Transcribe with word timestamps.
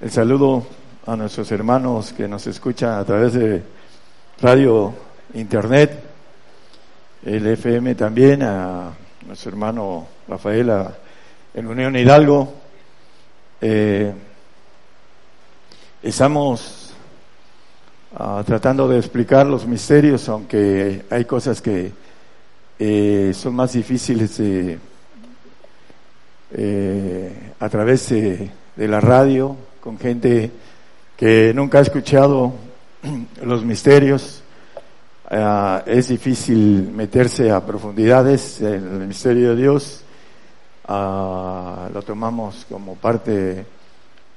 El 0.00 0.10
saludo 0.10 0.66
a 1.06 1.14
nuestros 1.14 1.52
hermanos 1.52 2.14
que 2.14 2.26
nos 2.26 2.46
escuchan 2.46 2.98
a 2.98 3.04
través 3.04 3.34
de 3.34 3.62
radio, 4.40 4.94
internet, 5.34 6.02
el 7.22 7.46
FM 7.46 7.94
también, 7.96 8.42
a 8.42 8.92
nuestro 9.26 9.50
hermano 9.50 10.06
Rafaela 10.26 10.96
en 11.52 11.66
Unión 11.66 11.94
Hidalgo. 11.96 12.54
Eh, 13.60 14.10
estamos 16.02 16.94
ah, 18.16 18.42
tratando 18.46 18.88
de 18.88 18.98
explicar 18.98 19.44
los 19.44 19.66
misterios, 19.66 20.26
aunque 20.30 21.04
hay 21.10 21.26
cosas 21.26 21.60
que 21.60 21.92
eh, 22.78 23.32
son 23.34 23.54
más 23.54 23.74
difíciles 23.74 24.40
eh, 24.40 24.78
a 27.60 27.68
través 27.68 28.08
de, 28.08 28.50
la 28.76 28.98
radio, 28.98 29.58
con 29.80 29.98
gente 29.98 30.50
que 31.16 31.52
nunca 31.54 31.78
ha 31.78 31.82
escuchado 31.82 32.52
los 33.42 33.64
misterios. 33.64 34.42
Ah, 35.30 35.82
es 35.86 36.08
difícil 36.08 36.90
meterse 36.92 37.50
a 37.50 37.64
profundidades 37.64 38.60
en 38.60 39.00
el 39.00 39.06
misterio 39.06 39.50
de 39.50 39.62
Dios. 39.62 40.02
Ah, 40.86 41.88
lo 41.92 42.02
tomamos 42.02 42.66
como 42.68 42.96
parte 42.96 43.64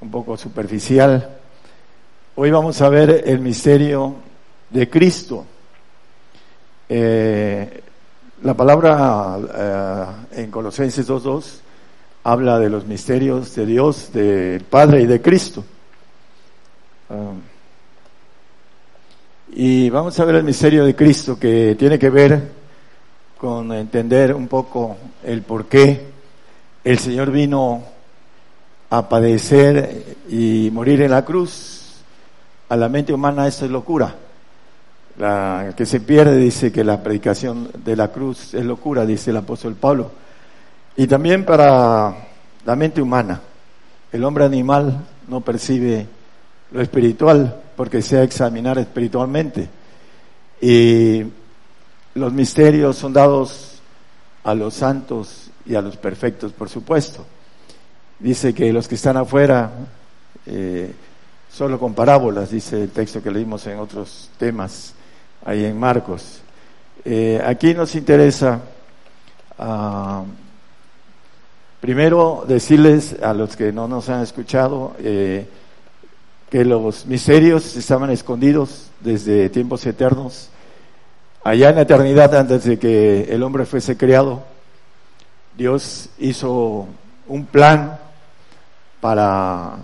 un 0.01 0.11
poco 0.11 0.37
superficial. 0.37 1.37
Hoy 2.35 2.51
vamos 2.51 2.81
a 2.81 2.89
ver 2.89 3.23
el 3.25 3.39
misterio 3.39 4.15
de 4.69 4.89
Cristo. 4.89 5.45
Eh, 6.87 7.81
la 8.43 8.53
palabra 8.53 9.37
eh, 10.33 10.41
en 10.41 10.51
Colosenses 10.51 11.07
2.2 11.07 11.62
habla 12.23 12.57
de 12.59 12.69
los 12.69 12.85
misterios 12.85 13.53
de 13.55 13.65
Dios, 13.65 14.11
del 14.13 14.63
Padre 14.63 15.01
y 15.01 15.05
de 15.05 15.21
Cristo. 15.21 15.63
Ah, 17.09 17.33
y 19.55 19.89
vamos 19.89 20.19
a 20.19 20.25
ver 20.25 20.35
el 20.35 20.43
misterio 20.43 20.83
de 20.83 20.95
Cristo 20.95 21.37
que 21.37 21.75
tiene 21.77 21.99
que 21.99 22.09
ver 22.09 22.41
con 23.37 23.71
entender 23.73 24.33
un 24.33 24.47
poco 24.47 24.97
el 25.23 25.43
por 25.43 25.65
qué 25.65 26.07
el 26.83 26.97
Señor 26.97 27.29
vino 27.29 27.83
a 28.89 29.07
padecer 29.07 30.17
y 30.29 30.69
morir 30.71 31.01
en 31.01 31.11
la 31.11 31.23
cruz. 31.23 31.81
A 32.69 32.75
la 32.75 32.89
mente 32.89 33.13
humana 33.13 33.47
esto 33.47 33.65
es 33.65 33.71
locura. 33.71 34.15
La 35.19 35.73
que 35.77 35.85
se 35.85 35.99
pierde 35.99 36.37
dice 36.37 36.71
que 36.71 36.83
la 36.83 37.03
predicación 37.03 37.69
de 37.83 37.95
la 37.95 38.11
cruz 38.11 38.55
es 38.55 38.65
locura, 38.65 39.05
dice 39.05 39.29
el 39.29 39.37
apóstol 39.37 39.75
Pablo. 39.75 40.11
Y 40.95 41.07
también 41.07 41.43
para 41.43 42.15
la 42.65 42.75
mente 42.75 43.01
humana. 43.01 43.41
El 44.11 44.23
hombre 44.23 44.45
animal 44.45 45.05
no 45.27 45.41
percibe 45.41 46.07
lo 46.71 46.81
espiritual 46.81 47.61
porque 47.75 48.01
sea 48.01 48.23
examinar 48.23 48.77
espiritualmente. 48.77 49.69
Y 50.61 51.23
los 52.13 52.31
misterios 52.31 52.95
son 52.95 53.13
dados 53.13 53.81
a 54.43 54.53
los 54.53 54.75
santos 54.75 55.49
y 55.65 55.75
a 55.75 55.81
los 55.81 55.97
perfectos, 55.97 56.51
por 56.53 56.69
supuesto. 56.69 57.25
Dice 58.19 58.53
que 58.53 58.71
los 58.71 58.87
que 58.87 58.95
están 58.95 59.17
afuera, 59.17 59.71
eh, 60.45 60.93
solo 61.51 61.79
con 61.79 61.93
parábolas, 61.93 62.51
dice 62.51 62.83
el 62.83 62.89
texto 62.89 63.21
que 63.21 63.31
leímos 63.31 63.65
en 63.67 63.79
otros 63.79 64.29
temas, 64.37 64.93
ahí 65.43 65.65
en 65.65 65.79
Marcos. 65.79 66.41
Eh, 67.03 67.41
aquí 67.43 67.73
nos 67.73 67.95
interesa 67.95 68.61
ah, 69.57 70.23
Primero, 71.83 72.45
decirles 72.47 73.17
a 73.21 73.33
los 73.33 73.57
que 73.57 73.73
no 73.73 73.89
nos 73.89 74.07
han 74.07 74.21
escuchado 74.21 74.95
eh, 74.99 75.45
que 76.49 76.63
los 76.63 77.05
misterios 77.05 77.75
estaban 77.75 78.09
escondidos 78.09 78.87
desde 79.01 79.49
tiempos 79.49 79.85
eternos. 79.85 80.47
Allá 81.43 81.71
en 81.71 81.75
la 81.75 81.81
eternidad, 81.81 82.33
antes 82.35 82.63
de 82.63 82.79
que 82.79 83.23
el 83.23 83.43
hombre 83.43 83.65
fuese 83.65 83.97
creado, 83.97 84.43
Dios 85.57 86.07
hizo 86.19 86.87
un 87.27 87.45
plan 87.47 87.99
para 89.01 89.75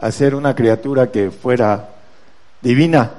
hacer 0.00 0.34
una 0.34 0.54
criatura 0.54 1.10
que 1.10 1.30
fuera 1.30 1.90
divina, 2.62 3.10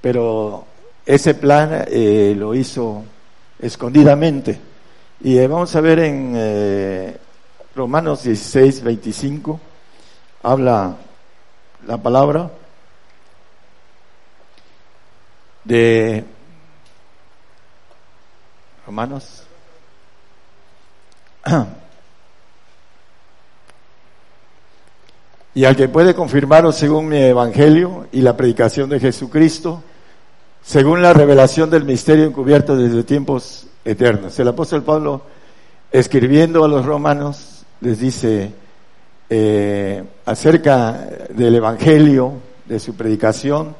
pero 0.00 0.64
ese 1.04 1.34
plan 1.34 1.84
eh, 1.88 2.34
lo 2.38 2.54
hizo 2.54 3.04
escondidamente 3.60 4.71
y 5.24 5.38
eh, 5.38 5.46
vamos 5.46 5.74
a 5.76 5.80
ver 5.80 6.00
en 6.00 6.32
eh, 6.34 7.16
Romanos 7.76 8.24
16, 8.24 8.82
25, 8.82 9.60
habla 10.42 10.96
la 11.86 11.96
palabra 11.98 12.50
de 15.64 16.24
Romanos. 18.86 19.44
Y 25.54 25.66
al 25.66 25.76
que 25.76 25.86
puede 25.86 26.14
confirmaros 26.14 26.76
según 26.76 27.08
mi 27.08 27.18
evangelio 27.18 28.08
y 28.10 28.22
la 28.22 28.38
predicación 28.38 28.88
de 28.88 28.98
Jesucristo, 28.98 29.82
según 30.62 31.02
la 31.02 31.12
revelación 31.12 31.68
del 31.68 31.84
misterio 31.84 32.24
encubierto 32.24 32.74
desde 32.74 33.04
tiempos 33.04 33.66
eternos. 33.84 34.38
El 34.38 34.48
apóstol 34.48 34.82
Pablo, 34.82 35.22
escribiendo 35.90 36.64
a 36.64 36.68
los 36.68 36.84
romanos, 36.84 37.64
les 37.80 37.98
dice 37.98 38.52
eh, 39.28 40.04
acerca 40.24 41.08
del 41.30 41.54
Evangelio, 41.54 42.34
de 42.66 42.78
su 42.78 42.94
predicación 42.94 43.74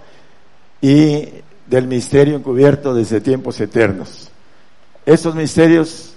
y 0.80 1.28
del 1.66 1.86
misterio 1.86 2.36
encubierto 2.36 2.94
desde 2.94 3.20
tiempos 3.20 3.60
eternos. 3.60 4.30
Estos 5.06 5.34
misterios 5.34 6.14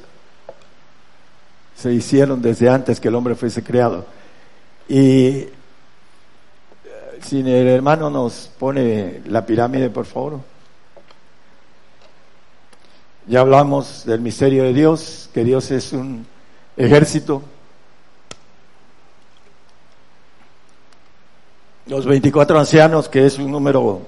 se 1.75 1.94
hicieron 1.94 2.41
desde 2.41 2.69
antes 2.69 3.00
que 3.00 3.07
el 3.09 3.16
hombre 3.16 3.35
fuese 3.35 3.63
creado. 3.63 4.06
Y 4.88 5.28
eh, 5.28 5.52
si 7.22 7.40
el 7.40 7.67
hermano 7.67 8.09
nos 8.09 8.52
pone 8.57 9.22
la 9.28 9.46
pirámide, 9.46 9.90
por 9.90 10.06
favor. 10.06 10.40
Ya 13.27 13.39
hablamos 13.39 14.05
del 14.05 14.21
misterio 14.21 14.65
de 14.65 14.73
Dios, 14.73 15.31
que 15.33 15.43
Dios 15.43 15.71
es 15.71 15.93
un 15.93 16.27
ejército. 16.77 17.41
Los 21.87 22.05
24 22.05 22.59
ancianos, 22.59 23.09
que 23.09 23.25
es 23.25 23.39
un 23.39 23.51
número 23.51 24.01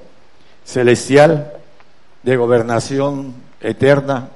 celestial 0.64 1.52
de 2.22 2.38
gobernación 2.38 3.34
eterna, 3.60 4.30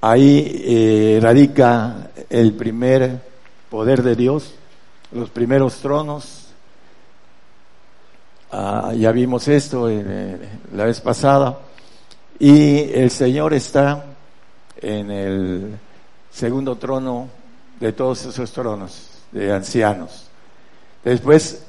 ahí 0.00 0.62
eh, 0.64 1.20
radica 1.22 2.10
el 2.28 2.54
primer 2.54 3.20
poder 3.68 4.02
de 4.02 4.16
Dios, 4.16 4.52
los 5.12 5.30
primeros 5.30 5.76
tronos. 5.76 6.48
Ah, 8.50 8.92
ya 8.96 9.12
vimos 9.12 9.46
esto 9.46 9.88
la 10.74 10.86
vez 10.86 11.00
pasada. 11.00 11.69
Y 12.40 12.90
el 12.94 13.10
Señor 13.10 13.52
está 13.52 14.02
en 14.80 15.10
el 15.10 15.78
segundo 16.30 16.76
trono 16.76 17.28
de 17.78 17.92
todos 17.92 18.24
esos 18.24 18.50
tronos 18.50 19.10
de 19.30 19.52
ancianos. 19.52 20.26
Después, 21.04 21.62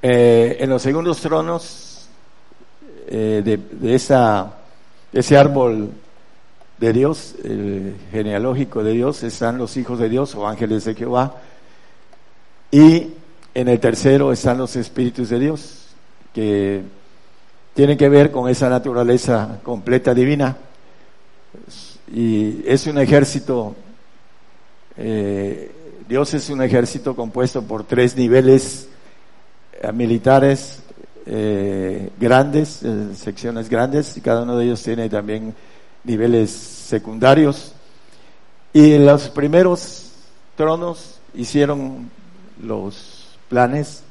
eh, 0.00 0.56
en 0.58 0.70
los 0.70 0.80
segundos 0.80 1.20
tronos 1.20 2.08
eh, 3.08 3.42
de, 3.44 3.94
esa, 3.94 4.54
ese 5.12 5.36
árbol 5.36 5.90
de 6.78 6.92
Dios, 6.94 7.34
el 7.44 7.96
genealógico 8.10 8.82
de 8.82 8.92
Dios, 8.92 9.22
están 9.22 9.58
los 9.58 9.76
hijos 9.76 9.98
de 9.98 10.08
Dios 10.08 10.34
o 10.34 10.48
ángeles 10.48 10.86
de 10.86 10.94
Jehová. 10.94 11.36
Y 12.70 13.08
en 13.52 13.68
el 13.68 13.78
tercero 13.80 14.32
están 14.32 14.56
los 14.56 14.76
espíritus 14.76 15.28
de 15.28 15.38
Dios, 15.38 15.88
que 16.32 16.82
tiene 17.76 17.98
que 17.98 18.08
ver 18.08 18.30
con 18.30 18.48
esa 18.48 18.70
naturaleza 18.70 19.60
completa 19.62 20.14
divina. 20.14 20.56
Y 22.10 22.62
es 22.66 22.86
un 22.86 22.96
ejército, 22.96 23.76
eh, 24.96 25.70
Dios 26.08 26.32
es 26.32 26.48
un 26.48 26.62
ejército 26.62 27.14
compuesto 27.14 27.60
por 27.60 27.84
tres 27.84 28.16
niveles 28.16 28.88
eh, 29.74 29.92
militares 29.92 30.80
eh, 31.26 32.12
grandes, 32.18 32.80
secciones 33.14 33.68
grandes, 33.68 34.16
y 34.16 34.22
cada 34.22 34.44
uno 34.44 34.56
de 34.56 34.64
ellos 34.64 34.82
tiene 34.82 35.10
también 35.10 35.54
niveles 36.02 36.50
secundarios. 36.50 37.74
Y 38.72 38.96
los 38.96 39.28
primeros 39.28 40.12
tronos 40.56 41.20
hicieron 41.34 42.10
los 42.62 43.36
planes 43.50 44.02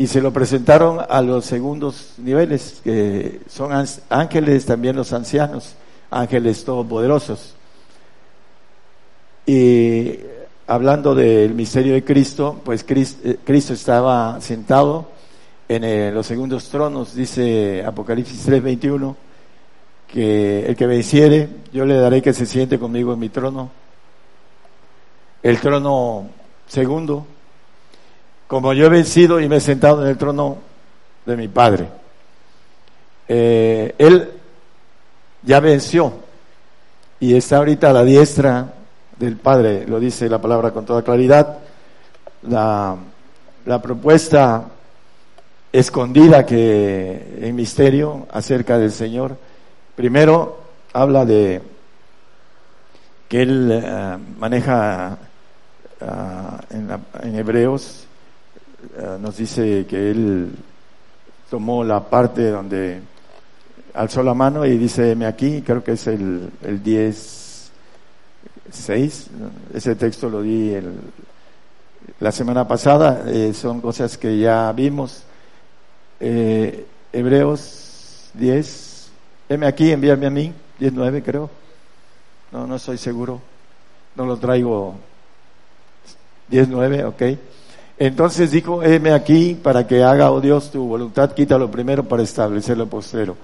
y 0.00 0.06
se 0.06 0.22
lo 0.22 0.32
presentaron 0.32 0.98
a 1.06 1.20
los 1.20 1.44
segundos 1.44 2.14
niveles, 2.16 2.80
que 2.82 3.42
son 3.50 3.70
ángeles 4.08 4.64
también 4.64 4.96
los 4.96 5.12
ancianos, 5.12 5.74
ángeles 6.10 6.64
todopoderosos. 6.64 7.54
Y 9.44 10.20
hablando 10.66 11.14
del 11.14 11.52
misterio 11.52 11.92
de 11.92 12.02
Cristo, 12.02 12.62
pues 12.64 12.82
eh, 12.88 13.36
Cristo 13.44 13.74
estaba 13.74 14.40
sentado 14.40 15.10
en 15.68 15.84
eh, 15.84 16.10
los 16.10 16.26
segundos 16.26 16.70
tronos, 16.70 17.14
dice 17.14 17.84
Apocalipsis 17.84 18.48
3:21, 18.48 19.14
que 20.08 20.64
el 20.64 20.76
que 20.76 20.86
venciere, 20.86 21.46
yo 21.74 21.84
le 21.84 21.96
daré 21.96 22.22
que 22.22 22.32
se 22.32 22.46
siente 22.46 22.78
conmigo 22.78 23.12
en 23.12 23.18
mi 23.18 23.28
trono. 23.28 23.70
El 25.42 25.60
trono 25.60 26.26
segundo, 26.66 27.26
como 28.50 28.72
yo 28.72 28.86
he 28.86 28.88
vencido 28.88 29.38
y 29.38 29.48
me 29.48 29.58
he 29.58 29.60
sentado 29.60 30.02
en 30.02 30.08
el 30.08 30.18
trono 30.18 30.58
de 31.24 31.36
mi 31.36 31.46
Padre. 31.46 31.86
Eh, 33.28 33.94
él 33.96 34.28
ya 35.44 35.60
venció 35.60 36.14
y 37.20 37.36
está 37.36 37.58
ahorita 37.58 37.90
a 37.90 37.92
la 37.92 38.02
diestra 38.02 38.74
del 39.16 39.36
Padre, 39.36 39.86
lo 39.86 40.00
dice 40.00 40.28
la 40.28 40.40
palabra 40.40 40.72
con 40.72 40.84
toda 40.84 41.04
claridad. 41.04 41.58
La, 42.42 42.96
la 43.66 43.80
propuesta 43.80 44.64
escondida 45.70 46.44
que 46.44 47.38
en 47.42 47.54
misterio 47.54 48.26
acerca 48.32 48.78
del 48.78 48.90
Señor, 48.90 49.36
primero 49.94 50.58
habla 50.92 51.24
de 51.24 51.62
que 53.28 53.42
Él 53.42 53.70
eh, 53.72 54.18
maneja 54.40 55.18
uh, 56.00 56.74
en, 56.74 56.90
en, 57.22 57.36
Hebreos, 57.36 58.08
nos 59.20 59.36
dice 59.36 59.86
que 59.86 60.10
Él 60.10 60.52
tomó 61.50 61.84
la 61.84 62.08
parte 62.08 62.50
donde 62.50 63.00
alzó 63.94 64.22
la 64.22 64.34
mano 64.34 64.64
y 64.64 64.78
dice, 64.78 65.16
aquí, 65.26 65.62
creo 65.62 65.82
que 65.82 65.92
es 65.92 66.06
el, 66.06 66.50
el 66.62 66.82
10 66.82 67.40
6. 68.72 69.30
Ese 69.74 69.94
texto 69.96 70.28
lo 70.28 70.42
di 70.42 70.72
el, 70.74 70.92
la 72.20 72.32
semana 72.32 72.66
pasada. 72.66 73.24
Eh, 73.26 73.52
son 73.54 73.80
cosas 73.80 74.16
que 74.16 74.38
ya 74.38 74.72
vimos. 74.72 75.24
Eh, 76.18 76.86
Hebreos 77.12 78.30
10. 78.34 79.10
Heme 79.48 79.66
aquí, 79.66 79.90
envíame 79.90 80.26
a 80.26 80.30
mí. 80.30 80.52
19 80.78 81.22
creo. 81.22 81.50
No, 82.52 82.66
no 82.66 82.76
estoy 82.76 82.98
seguro. 82.98 83.40
No 84.16 84.26
lo 84.26 84.36
traigo. 84.36 84.94
19, 86.48 87.04
ok. 87.04 87.22
Entonces 88.00 88.50
dijo, 88.50 88.82
heme 88.82 89.12
aquí 89.12 89.54
para 89.54 89.86
que 89.86 90.02
haga, 90.02 90.30
oh 90.30 90.40
Dios, 90.40 90.70
tu 90.70 90.88
voluntad, 90.88 91.32
quita 91.32 91.58
lo 91.58 91.70
primero 91.70 92.02
para 92.02 92.22
establecer 92.22 92.78
lo 92.78 92.86
postero. 92.86 93.36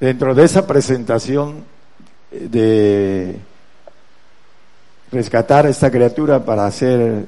Dentro 0.00 0.34
de 0.34 0.42
esa 0.42 0.66
presentación 0.66 1.62
de 2.30 3.36
rescatar 5.10 5.66
a 5.66 5.68
esta 5.68 5.90
criatura 5.90 6.42
para 6.42 6.64
hacer 6.64 7.26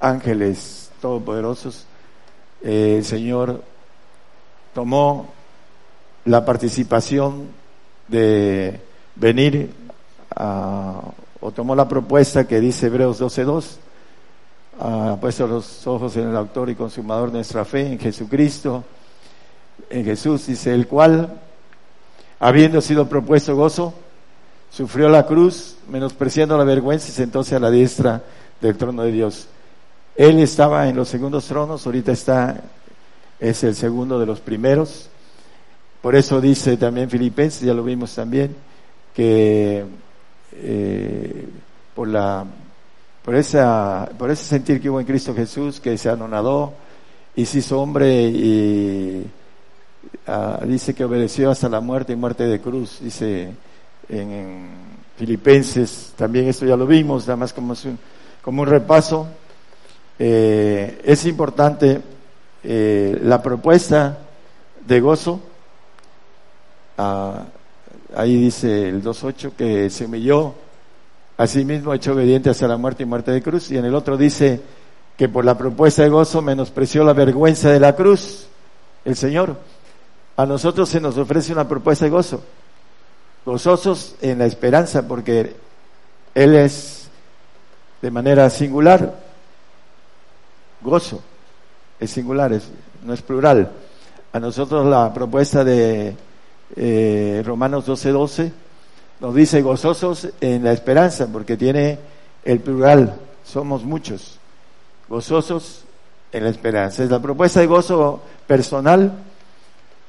ángeles 0.00 0.90
todopoderosos, 1.00 1.86
eh, 2.60 2.96
el 2.98 3.04
Señor 3.04 3.62
tomó 4.74 5.32
la 6.24 6.44
participación 6.44 7.46
de 8.08 8.80
venir 9.14 9.72
o 11.40 11.52
tomó 11.52 11.76
la 11.76 11.86
propuesta 11.86 12.48
que 12.48 12.58
dice 12.58 12.86
Hebreos 12.86 13.20
12.2, 13.20 13.76
ha 14.80 15.16
puesto 15.20 15.46
los 15.46 15.86
ojos 15.86 16.16
en 16.16 16.28
el 16.28 16.36
autor 16.36 16.70
y 16.70 16.74
consumador 16.74 17.30
de 17.30 17.38
nuestra 17.38 17.64
fe, 17.64 17.92
en 17.92 17.98
Jesucristo, 17.98 18.84
en 19.90 20.04
Jesús, 20.04 20.46
dice, 20.46 20.74
el 20.74 20.86
cual, 20.86 21.40
habiendo 22.40 22.80
sido 22.80 23.08
propuesto 23.08 23.54
gozo, 23.54 23.94
sufrió 24.70 25.08
la 25.08 25.26
cruz, 25.26 25.76
menospreciando 25.88 26.56
la 26.56 26.64
vergüenza 26.64 27.08
y 27.08 27.12
sentóse 27.12 27.54
a 27.54 27.60
la 27.60 27.70
diestra 27.70 28.22
del 28.60 28.76
trono 28.76 29.02
de 29.02 29.12
Dios. 29.12 29.46
Él 30.16 30.38
estaba 30.38 30.88
en 30.88 30.96
los 30.96 31.08
segundos 31.08 31.46
tronos, 31.46 31.84
ahorita 31.86 32.12
está, 32.12 32.60
es 33.38 33.62
el 33.64 33.74
segundo 33.74 34.18
de 34.18 34.26
los 34.26 34.40
primeros. 34.40 35.08
Por 36.00 36.16
eso 36.16 36.40
dice 36.40 36.76
también 36.76 37.08
Filipenses, 37.08 37.62
ya 37.62 37.74
lo 37.74 37.84
vimos 37.84 38.14
también, 38.14 38.56
que 39.14 39.84
eh, 40.54 41.48
por 41.94 42.08
la 42.08 42.44
por 43.24 43.34
esa 43.34 44.10
por 44.18 44.30
ese 44.30 44.44
sentir 44.44 44.80
que 44.80 44.90
hubo 44.90 45.00
en 45.00 45.06
Cristo 45.06 45.34
Jesús 45.34 45.80
que 45.80 45.96
se 45.96 46.10
anonadó 46.10 46.72
y 47.36 47.46
se 47.46 47.58
hizo 47.58 47.80
hombre 47.80 48.24
y 48.24 49.26
ah, 50.26 50.60
dice 50.66 50.94
que 50.94 51.04
obedeció 51.04 51.50
hasta 51.50 51.68
la 51.68 51.80
muerte 51.80 52.12
y 52.12 52.16
muerte 52.16 52.44
de 52.46 52.60
cruz 52.60 52.98
dice 53.00 53.52
en, 54.08 54.92
Filipenses, 55.16 56.14
también 56.16 56.48
esto 56.48 56.66
ya 56.66 56.76
lo 56.76 56.86
vimos, 56.86 57.26
nada 57.26 57.36
más 57.36 57.52
como, 57.52 57.74
un, 57.74 57.98
como 58.42 58.62
un 58.62 58.68
repaso. 58.68 59.28
Eh, 60.18 61.00
es 61.04 61.26
importante 61.26 62.00
eh, 62.64 63.20
la 63.22 63.42
propuesta 63.42 64.18
de 64.84 65.00
gozo. 65.00 65.40
Ah, 66.98 67.44
ahí 68.16 68.36
dice 68.36 68.88
el 68.88 69.02
2.8 69.02 69.52
que 69.52 69.90
se 69.90 70.06
humilló 70.06 70.54
a 71.42 71.46
sí 71.46 71.64
mismo, 71.64 71.92
hecho 71.92 72.12
obediente 72.12 72.50
hasta 72.50 72.68
la 72.68 72.76
muerte 72.76 73.02
y 73.02 73.06
muerte 73.06 73.32
de 73.32 73.42
cruz. 73.42 73.70
Y 73.70 73.76
en 73.76 73.84
el 73.84 73.94
otro 73.94 74.16
dice 74.16 74.60
que 75.16 75.28
por 75.28 75.44
la 75.44 75.58
propuesta 75.58 76.02
de 76.02 76.08
gozo 76.08 76.40
menospreció 76.40 77.04
la 77.04 77.12
vergüenza 77.12 77.70
de 77.70 77.80
la 77.80 77.96
cruz, 77.96 78.46
el 79.04 79.16
Señor. 79.16 79.56
A 80.36 80.46
nosotros 80.46 80.88
se 80.88 81.00
nos 81.00 81.18
ofrece 81.18 81.52
una 81.52 81.66
propuesta 81.66 82.04
de 82.04 82.10
gozo 82.10 82.42
gozosos 83.44 84.14
en 84.20 84.38
la 84.38 84.46
esperanza, 84.46 85.06
porque 85.06 85.56
Él 86.34 86.54
es 86.54 87.08
de 88.00 88.10
manera 88.10 88.48
singular, 88.50 89.18
gozo, 90.80 91.20
es 91.98 92.10
singular, 92.10 92.52
es, 92.52 92.68
no 93.04 93.12
es 93.12 93.22
plural. 93.22 93.70
A 94.32 94.40
nosotros 94.40 94.86
la 94.86 95.12
propuesta 95.12 95.64
de 95.64 96.14
eh, 96.76 97.42
Romanos 97.44 97.86
12:12 97.86 98.12
12, 98.12 98.52
nos 99.22 99.36
dice 99.36 99.62
gozosos 99.62 100.28
en 100.40 100.64
la 100.64 100.72
esperanza, 100.72 101.28
porque 101.32 101.56
tiene 101.56 101.96
el 102.44 102.58
plural, 102.58 103.14
somos 103.44 103.84
muchos, 103.84 104.40
gozosos 105.08 105.84
en 106.32 106.42
la 106.42 106.50
esperanza. 106.50 107.04
Es 107.04 107.10
la 107.10 107.22
propuesta 107.22 107.60
de 107.60 107.68
gozo 107.68 108.20
personal 108.48 109.12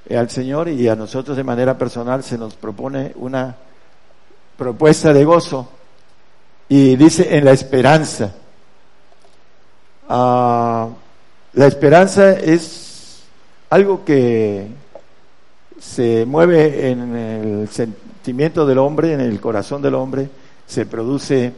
eh, 0.10 0.18
al 0.18 0.32
Señor 0.32 0.68
y 0.68 0.88
a 0.88 0.96
nosotros 0.96 1.38
de 1.38 1.44
manera 1.44 1.78
personal 1.78 2.24
se 2.24 2.40
nos 2.40 2.56
propone 2.56 3.12
una 3.18 3.56
propuesta 4.58 5.14
de 5.14 5.24
gozo 5.24 5.70
y 6.68 6.96
dice 6.96 7.38
en 7.38 7.46
la 7.46 7.52
esperanza. 7.52 8.34
Ah, 10.10 10.90
la 11.54 11.68
esperanza 11.68 12.32
es 12.32 13.22
algo 13.70 14.04
que 14.04 14.70
se 15.80 16.26
mueve 16.26 16.90
en 16.90 17.16
el 17.16 17.70
sentimiento 18.24 18.66
del 18.66 18.78
hombre, 18.78 19.12
en 19.12 19.20
el 19.20 19.42
corazón 19.42 19.82
del 19.82 19.96
hombre, 19.96 20.30
se 20.66 20.86
produce 20.86 21.52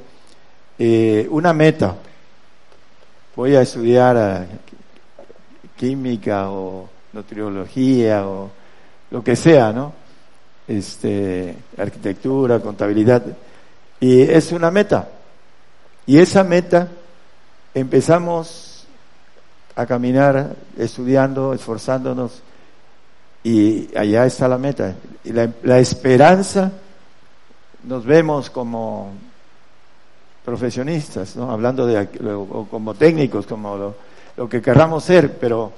eh, 0.79 1.27
una 1.29 1.53
meta. 1.53 1.95
Voy 3.35 3.55
a 3.55 3.61
estudiar 3.61 4.17
ah, 4.17 4.45
química 5.77 6.49
o 6.49 6.89
nutriología 7.13 8.27
o 8.27 8.49
lo 9.11 9.23
que 9.23 9.35
sea, 9.35 9.71
¿no? 9.71 9.93
Este, 10.67 11.55
arquitectura, 11.77 12.59
contabilidad. 12.59 13.23
Y 13.99 14.21
es 14.21 14.51
una 14.51 14.71
meta. 14.71 15.07
Y 16.07 16.17
esa 16.17 16.43
meta 16.43 16.87
empezamos 17.75 18.87
a 19.75 19.85
caminar 19.85 20.55
estudiando, 20.79 21.53
esforzándonos, 21.53 22.41
y 23.45 23.95
allá 23.95 24.25
está 24.25 24.47
la 24.47 24.57
meta. 24.57 24.95
Y 25.23 25.31
la, 25.31 25.79
esperanza 25.79 26.71
nos 27.83 28.03
vemos 28.03 28.49
como 28.49 29.11
profesionistas, 30.43 31.35
¿no? 31.35 31.51
hablando 31.51 31.85
de 31.85 32.07
o 32.33 32.67
como 32.69 32.95
técnicos, 32.95 33.45
como 33.45 33.77
lo, 33.77 33.95
lo 34.35 34.49
que 34.49 34.63
querramos 34.63 35.03
ser, 35.03 35.37
pero 35.37 35.71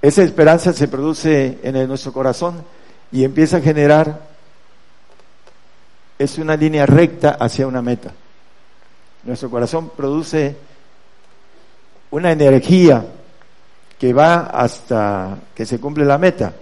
esa 0.00 0.22
esperanza 0.22 0.72
se 0.72 0.86
produce 0.86 1.58
en 1.64 1.88
nuestro 1.88 2.12
corazón 2.12 2.62
y 3.10 3.24
empieza 3.24 3.56
a 3.56 3.60
generar, 3.60 4.20
es 6.20 6.38
una 6.38 6.54
línea 6.54 6.86
recta 6.86 7.30
hacia 7.30 7.66
una 7.66 7.82
meta. 7.82 8.12
Nuestro 9.24 9.50
corazón 9.50 9.90
produce 9.96 10.54
una 12.12 12.30
energía 12.30 13.04
que 13.98 14.12
va 14.12 14.42
hasta 14.42 15.36
que 15.52 15.66
se 15.66 15.80
cumple 15.80 16.04
la 16.04 16.18
meta. 16.18 16.52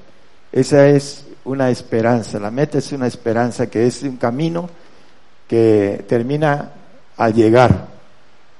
Esa 0.52 0.88
es 0.88 1.24
una 1.44 1.70
esperanza. 1.70 2.38
La 2.38 2.50
meta 2.50 2.78
es 2.78 2.92
una 2.92 3.06
esperanza 3.06 3.68
que 3.68 3.86
es 3.86 4.02
un 4.02 4.16
camino 4.16 4.68
que 5.48 6.04
termina 6.08 6.72
al 7.16 7.34
llegar 7.34 7.88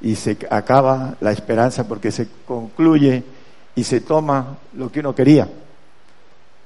y 0.00 0.14
se 0.14 0.36
acaba 0.50 1.14
la 1.20 1.32
esperanza 1.32 1.86
porque 1.86 2.10
se 2.10 2.28
concluye 2.46 3.22
y 3.74 3.84
se 3.84 4.00
toma 4.00 4.58
lo 4.74 4.90
que 4.90 5.00
uno 5.00 5.14
quería. 5.14 5.48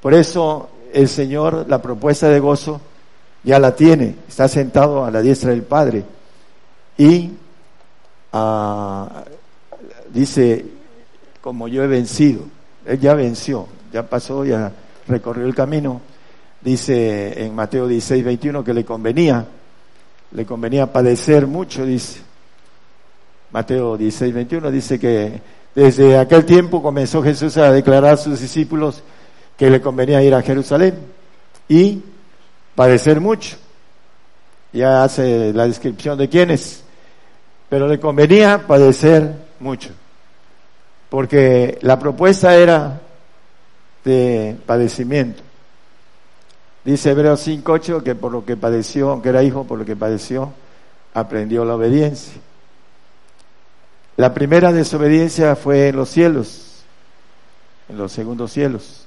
Por 0.00 0.14
eso 0.14 0.70
el 0.92 1.08
Señor, 1.08 1.66
la 1.68 1.82
propuesta 1.82 2.28
de 2.28 2.40
gozo, 2.40 2.80
ya 3.42 3.58
la 3.58 3.74
tiene, 3.74 4.16
está 4.28 4.48
sentado 4.48 5.04
a 5.04 5.10
la 5.10 5.20
diestra 5.20 5.50
del 5.50 5.62
Padre. 5.62 6.04
y 6.96 7.32
ah, 8.32 9.24
dice, 10.12 10.64
como 11.40 11.68
yo 11.68 11.82
he 11.82 11.86
vencido, 11.86 12.42
él 12.86 13.00
ya 13.00 13.14
venció, 13.14 13.66
ya 13.92 14.08
pasó, 14.08 14.44
ya 14.44 14.72
recorrió 15.08 15.46
el 15.46 15.54
camino, 15.54 16.00
dice 16.60 17.44
en 17.44 17.54
Mateo 17.54 17.86
16, 17.86 18.24
21 18.24 18.64
que 18.64 18.74
le 18.74 18.84
convenía, 18.84 19.46
le 20.32 20.46
convenía 20.46 20.92
padecer 20.92 21.46
mucho, 21.46 21.84
dice. 21.84 22.20
Mateo 23.50 23.96
16, 23.96 24.34
21 24.34 24.70
dice 24.70 24.98
que 24.98 25.40
desde 25.74 26.18
aquel 26.18 26.44
tiempo 26.44 26.82
comenzó 26.82 27.22
Jesús 27.22 27.56
a 27.56 27.70
declarar 27.70 28.14
a 28.14 28.16
sus 28.16 28.40
discípulos 28.40 29.02
que 29.56 29.70
le 29.70 29.80
convenía 29.80 30.22
ir 30.22 30.34
a 30.34 30.42
Jerusalén 30.42 30.94
y 31.68 32.02
padecer 32.74 33.20
mucho. 33.20 33.56
Ya 34.72 35.04
hace 35.04 35.52
la 35.52 35.68
descripción 35.68 36.18
de 36.18 36.28
quiénes, 36.28 36.82
pero 37.68 37.86
le 37.86 38.00
convenía 38.00 38.66
padecer 38.66 39.34
mucho, 39.60 39.90
porque 41.08 41.78
la 41.82 41.98
propuesta 41.98 42.56
era 42.56 43.00
de 44.04 44.56
padecimiento. 44.66 45.42
Dice 46.84 47.10
Hebreos 47.10 47.46
5.8 47.46 48.02
que 48.02 48.14
por 48.14 48.30
lo 48.30 48.44
que 48.44 48.56
padeció, 48.56 49.10
aunque 49.10 49.30
era 49.30 49.42
hijo, 49.42 49.64
por 49.64 49.78
lo 49.78 49.84
que 49.84 49.96
padeció, 49.96 50.52
aprendió 51.14 51.64
la 51.64 51.76
obediencia. 51.76 52.34
La 54.16 54.34
primera 54.34 54.72
desobediencia 54.72 55.56
fue 55.56 55.88
en 55.88 55.96
los 55.96 56.10
cielos, 56.10 56.84
en 57.88 57.96
los 57.96 58.12
segundos 58.12 58.52
cielos. 58.52 59.06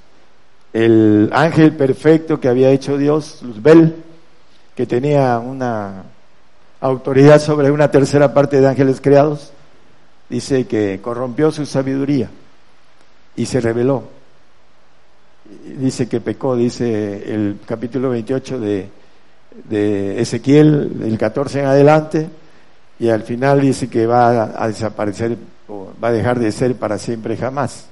El 0.73 1.29
ángel 1.31 1.75
perfecto 1.75 2.39
que 2.39 2.49
había 2.49 2.71
hecho 2.71 2.97
Dios, 2.97 3.41
Luzbel, 3.43 4.03
que 4.75 4.85
tenía 4.85 5.37
una 5.39 6.03
autoridad 6.81 7.39
sobre 7.39 7.71
una 7.71 7.89
tercera 7.89 8.33
parte 8.33 8.59
de 8.59 8.67
ángeles 8.67 8.99
creados, 9.01 9.53
dice 10.29 10.67
que 10.67 10.99
corrompió 11.01 11.51
su 11.51 11.65
sabiduría 11.65 12.29
y 13.35 13.45
se 13.45 13.61
rebeló 13.61 14.16
dice 15.77 16.07
que 16.07 16.21
pecó, 16.21 16.55
dice 16.55 17.33
el 17.33 17.59
capítulo 17.65 18.09
28 18.09 18.59
de, 18.59 18.89
de 19.65 20.21
Ezequiel, 20.21 20.99
del 20.99 21.17
14 21.17 21.59
en 21.59 21.65
adelante, 21.65 22.29
y 22.99 23.09
al 23.09 23.23
final 23.23 23.61
dice 23.61 23.89
que 23.89 24.05
va 24.05 24.43
a, 24.55 24.67
desaparecer 24.67 25.37
o 25.67 25.91
va 26.03 26.09
a 26.09 26.11
dejar 26.11 26.39
de 26.39 26.51
ser 26.51 26.75
para 26.75 26.97
siempre 26.97 27.37
jamás. 27.37 27.87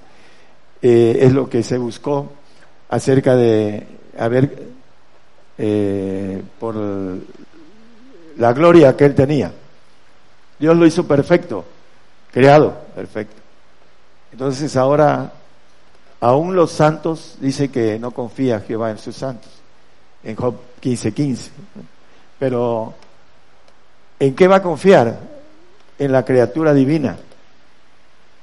Eh, 0.82 1.20
es 1.22 1.34
lo 1.34 1.50
que 1.50 1.64
se 1.64 1.78
buscó 1.78 2.32
acerca 2.90 3.36
de 3.36 3.86
haber 4.18 4.68
eh, 5.58 6.42
por 6.60 6.76
la 8.38 8.54
gloria 8.54 8.96
que 8.96 9.06
él 9.06 9.16
tenía. 9.16 9.52
Dios 10.60 10.76
lo 10.76 10.86
hizo 10.86 11.06
perfecto, 11.06 11.66
creado 12.32 12.76
perfecto. 12.96 13.36
Entonces 14.32 14.76
ahora 14.76 15.32
Aún 16.26 16.56
los 16.56 16.72
santos 16.72 17.38
dice 17.40 17.70
que 17.70 18.00
no 18.00 18.10
confía 18.10 18.60
Jehová 18.62 18.90
en 18.90 18.98
sus 18.98 19.16
santos, 19.16 19.52
en 20.24 20.36
Job 20.36 20.56
15:15. 20.82 21.14
15. 21.14 21.52
Pero, 22.40 22.96
¿en 24.18 24.34
qué 24.36 24.48
va 24.48 24.56
a 24.56 24.62
confiar? 24.64 25.20
En 26.00 26.12
la 26.12 26.26
criatura 26.26 26.74
divina. 26.74 27.16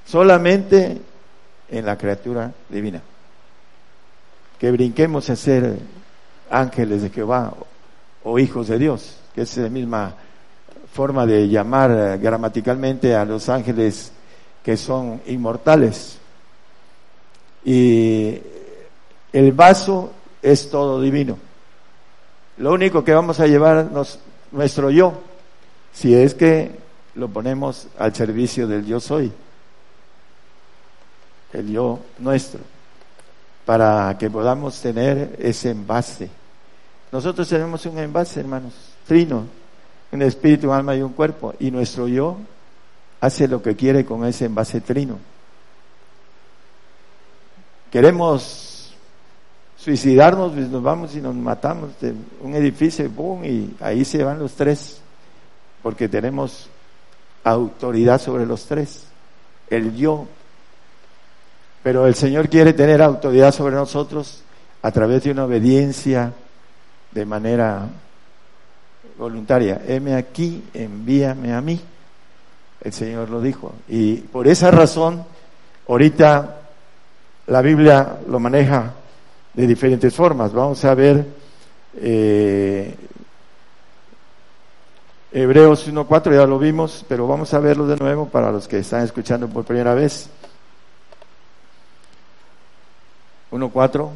Solamente 0.06 1.00
en 1.68 1.84
la 1.84 1.98
criatura 1.98 2.52
divina. 2.68 3.02
Que 4.60 4.70
brinquemos 4.70 5.28
a 5.28 5.34
ser 5.34 5.76
ángeles 6.50 7.02
de 7.02 7.10
Jehová 7.10 7.52
o, 8.22 8.38
hijos 8.38 8.68
de 8.68 8.78
Dios, 8.78 9.16
que 9.34 9.42
es 9.42 9.56
la 9.56 9.68
misma 9.68 10.14
forma 10.92 11.26
de 11.26 11.48
llamar 11.48 12.16
gramaticalmente 12.20 13.16
a 13.16 13.24
los 13.24 13.48
ángeles 13.48 14.12
que 14.62 14.76
son 14.76 15.20
inmortales. 15.26 16.21
Y 17.64 18.38
el 19.32 19.52
vaso 19.52 20.12
es 20.42 20.70
todo 20.70 21.00
divino. 21.00 21.38
Lo 22.58 22.72
único 22.72 23.04
que 23.04 23.14
vamos 23.14 23.40
a 23.40 23.46
llevarnos 23.46 24.18
nuestro 24.50 24.90
yo, 24.90 25.14
si 25.92 26.14
es 26.14 26.34
que 26.34 26.78
lo 27.14 27.28
ponemos 27.28 27.88
al 27.98 28.14
servicio 28.14 28.66
del 28.66 28.84
yo 28.84 29.00
soy, 29.00 29.32
el 31.52 31.70
yo 31.70 32.00
nuestro, 32.18 32.60
para 33.64 34.16
que 34.18 34.28
podamos 34.30 34.80
tener 34.80 35.36
ese 35.38 35.70
envase. 35.70 36.28
Nosotros 37.10 37.48
tenemos 37.48 37.84
un 37.86 37.98
envase, 37.98 38.40
hermanos, 38.40 38.72
trino, 39.06 39.46
un 40.10 40.22
espíritu, 40.22 40.68
un 40.68 40.74
alma 40.74 40.96
y 40.96 41.02
un 41.02 41.12
cuerpo, 41.12 41.54
y 41.58 41.70
nuestro 41.70 42.08
yo 42.08 42.36
hace 43.20 43.48
lo 43.48 43.62
que 43.62 43.76
quiere 43.76 44.04
con 44.04 44.24
ese 44.24 44.46
envase 44.46 44.80
trino 44.80 45.31
queremos 47.92 48.94
suicidarnos, 49.76 50.52
pues 50.52 50.68
nos 50.70 50.82
vamos 50.82 51.14
y 51.14 51.20
nos 51.20 51.34
matamos 51.34 51.90
de 52.00 52.14
un 52.40 52.54
edificio, 52.54 53.08
boom, 53.10 53.44
y 53.44 53.76
ahí 53.80 54.04
se 54.04 54.24
van 54.24 54.38
los 54.38 54.52
tres, 54.52 55.00
porque 55.82 56.08
tenemos 56.08 56.70
autoridad 57.44 58.18
sobre 58.18 58.46
los 58.46 58.64
tres, 58.64 59.04
el 59.68 59.94
yo. 59.94 60.26
Pero 61.82 62.06
el 62.06 62.14
Señor 62.14 62.48
quiere 62.48 62.72
tener 62.72 63.02
autoridad 63.02 63.52
sobre 63.52 63.74
nosotros 63.74 64.42
a 64.80 64.90
través 64.90 65.24
de 65.24 65.32
una 65.32 65.44
obediencia 65.44 66.32
de 67.10 67.26
manera 67.26 67.88
voluntaria. 69.18 69.82
Heme 69.86 70.14
aquí, 70.14 70.64
envíame 70.72 71.52
a 71.52 71.60
mí. 71.60 71.78
El 72.80 72.92
Señor 72.92 73.28
lo 73.28 73.40
dijo. 73.40 73.74
Y 73.88 74.16
por 74.16 74.48
esa 74.48 74.70
razón, 74.70 75.24
ahorita 75.88 76.61
la 77.52 77.60
Biblia 77.60 78.16
lo 78.28 78.40
maneja 78.40 78.94
de 79.52 79.66
diferentes 79.66 80.14
formas. 80.14 80.54
Vamos 80.54 80.82
a 80.86 80.94
ver 80.94 81.26
eh, 81.96 82.96
Hebreos 85.30 85.86
1.4, 85.86 86.34
ya 86.34 86.46
lo 86.46 86.58
vimos, 86.58 87.04
pero 87.06 87.26
vamos 87.26 87.52
a 87.52 87.58
verlo 87.58 87.86
de 87.86 87.98
nuevo 87.98 88.26
para 88.26 88.50
los 88.50 88.66
que 88.66 88.78
están 88.78 89.04
escuchando 89.04 89.48
por 89.48 89.66
primera 89.66 89.92
vez. 89.92 90.30
1.4. 93.50 94.08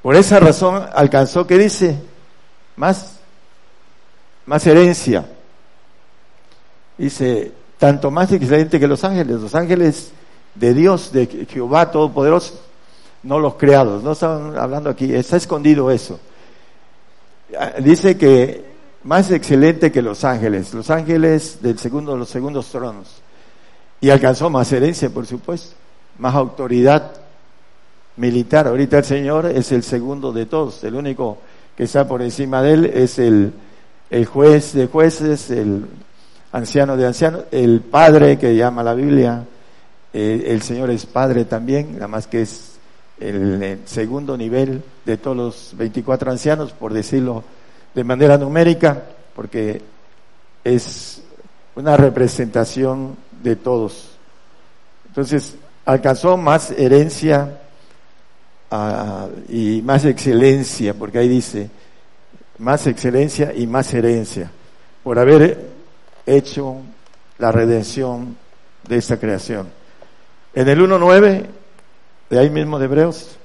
Por 0.00 0.14
esa 0.14 0.38
razón 0.38 0.86
alcanzó, 0.94 1.44
¿qué 1.44 1.58
dice? 1.58 2.00
Más, 2.76 3.18
más 4.46 4.64
herencia. 4.64 5.26
Dice, 6.96 7.50
tanto 7.78 8.12
más 8.12 8.30
excelente 8.30 8.78
que 8.78 8.86
los 8.86 9.02
ángeles. 9.02 9.40
Los 9.40 9.56
ángeles 9.56 10.12
de 10.54 10.74
Dios, 10.74 11.12
de 11.12 11.26
Jehová 11.48 11.90
Todopoderoso, 11.90 12.60
no 13.22 13.38
los 13.38 13.54
creados. 13.54 14.02
No 14.02 14.12
están 14.12 14.56
hablando 14.56 14.90
aquí, 14.90 15.12
está 15.14 15.36
escondido 15.36 15.90
eso. 15.90 16.18
Ah, 17.58 17.74
dice 17.78 18.16
que 18.16 18.64
más 19.04 19.30
excelente 19.30 19.90
que 19.90 20.02
los 20.02 20.24
ángeles, 20.24 20.74
los 20.74 20.90
ángeles 20.90 21.58
del 21.62 21.78
segundo 21.78 22.16
los 22.16 22.28
segundos 22.28 22.70
tronos. 22.70 23.22
Y 24.00 24.10
alcanzó 24.10 24.48
más 24.48 24.72
herencia, 24.72 25.10
por 25.10 25.26
supuesto, 25.26 25.74
más 26.18 26.34
autoridad 26.34 27.12
militar. 28.16 28.66
Ahorita 28.66 28.98
el 28.98 29.04
Señor 29.04 29.46
es 29.46 29.72
el 29.72 29.82
segundo 29.82 30.32
de 30.32 30.46
todos, 30.46 30.82
el 30.84 30.94
único 30.94 31.38
que 31.76 31.84
está 31.84 32.06
por 32.06 32.22
encima 32.22 32.62
de 32.62 32.72
él 32.72 32.84
es 32.86 33.18
el, 33.18 33.52
el 34.10 34.26
juez 34.26 34.74
de 34.74 34.86
jueces, 34.86 35.50
el 35.50 35.86
anciano 36.52 36.96
de 36.96 37.06
ancianos, 37.06 37.44
el 37.50 37.80
padre 37.80 38.38
que 38.38 38.54
llama 38.56 38.82
la 38.82 38.94
Biblia, 38.94 39.44
eh, 40.12 40.44
el 40.48 40.62
Señor 40.62 40.90
es 40.90 41.06
padre 41.06 41.44
también, 41.44 41.94
nada 41.94 42.08
más 42.08 42.26
que 42.26 42.42
es 42.42 42.78
el, 43.20 43.80
segundo 43.84 44.36
nivel 44.36 44.82
de 45.04 45.16
todos 45.16 45.36
los 45.36 45.76
24 45.76 46.30
ancianos, 46.30 46.72
por 46.72 46.92
decirlo 46.92 47.44
de 47.94 48.04
manera 48.04 48.38
numérica, 48.38 49.04
porque 49.34 49.82
es 50.64 51.22
una 51.76 51.96
representación 51.96 53.16
de 53.42 53.56
todos. 53.56 54.16
Entonces, 55.06 55.54
alcanzó 55.84 56.36
más 56.36 56.70
herencia 56.72 57.60
ah, 58.70 59.28
y 59.48 59.82
más 59.82 60.04
excelencia, 60.04 60.94
porque 60.94 61.18
ahí 61.18 61.28
dice, 61.28 61.70
más 62.58 62.86
excelencia 62.86 63.52
y 63.54 63.66
más 63.66 63.92
herencia, 63.94 64.50
por 65.02 65.18
haber 65.18 65.70
hecho 66.26 66.76
la 67.38 67.52
redención 67.52 68.36
de 68.86 68.96
esta 68.96 69.18
creación. 69.18 69.79
En 70.52 70.68
el 70.68 70.80
1.9, 70.80 71.46
de 72.28 72.38
ahí 72.38 72.50
mismo 72.50 72.78
de 72.78 72.86
Hebreos, 72.86 73.36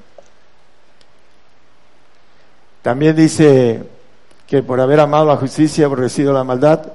también 2.81 3.15
dice 3.15 3.83
que 4.47 4.63
por 4.63 4.79
haber 4.79 4.99
amado 4.99 5.25
la 5.25 5.37
justicia, 5.37 5.85
aborrecido 5.85 6.33
la 6.33 6.43
maldad, 6.43 6.93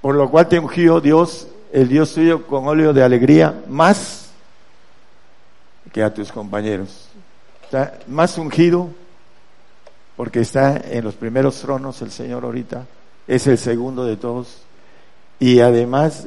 por 0.00 0.14
lo 0.14 0.30
cual 0.30 0.48
te 0.48 0.58
ungió 0.58 1.00
Dios, 1.00 1.48
el 1.72 1.88
Dios 1.88 2.14
tuyo, 2.14 2.46
con 2.46 2.66
óleo 2.66 2.92
de 2.92 3.02
alegría, 3.02 3.62
más 3.68 4.30
que 5.92 6.02
a 6.02 6.12
tus 6.12 6.32
compañeros. 6.32 7.08
Está 7.62 7.98
más 8.06 8.38
ungido, 8.38 8.88
porque 10.16 10.40
está 10.40 10.76
en 10.76 11.04
los 11.04 11.14
primeros 11.14 11.60
tronos 11.60 12.00
el 12.02 12.10
Señor 12.10 12.44
ahorita, 12.44 12.86
es 13.26 13.46
el 13.46 13.58
segundo 13.58 14.04
de 14.04 14.16
todos. 14.16 14.62
Y 15.38 15.60
además 15.60 16.26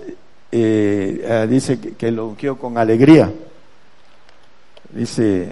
eh, 0.56 1.26
ah, 1.28 1.48
dice 1.48 1.80
que, 1.80 2.12
lo 2.12 2.28
ungió 2.28 2.60
con 2.60 2.78
alegría. 2.78 3.34
Dice, 4.92 5.52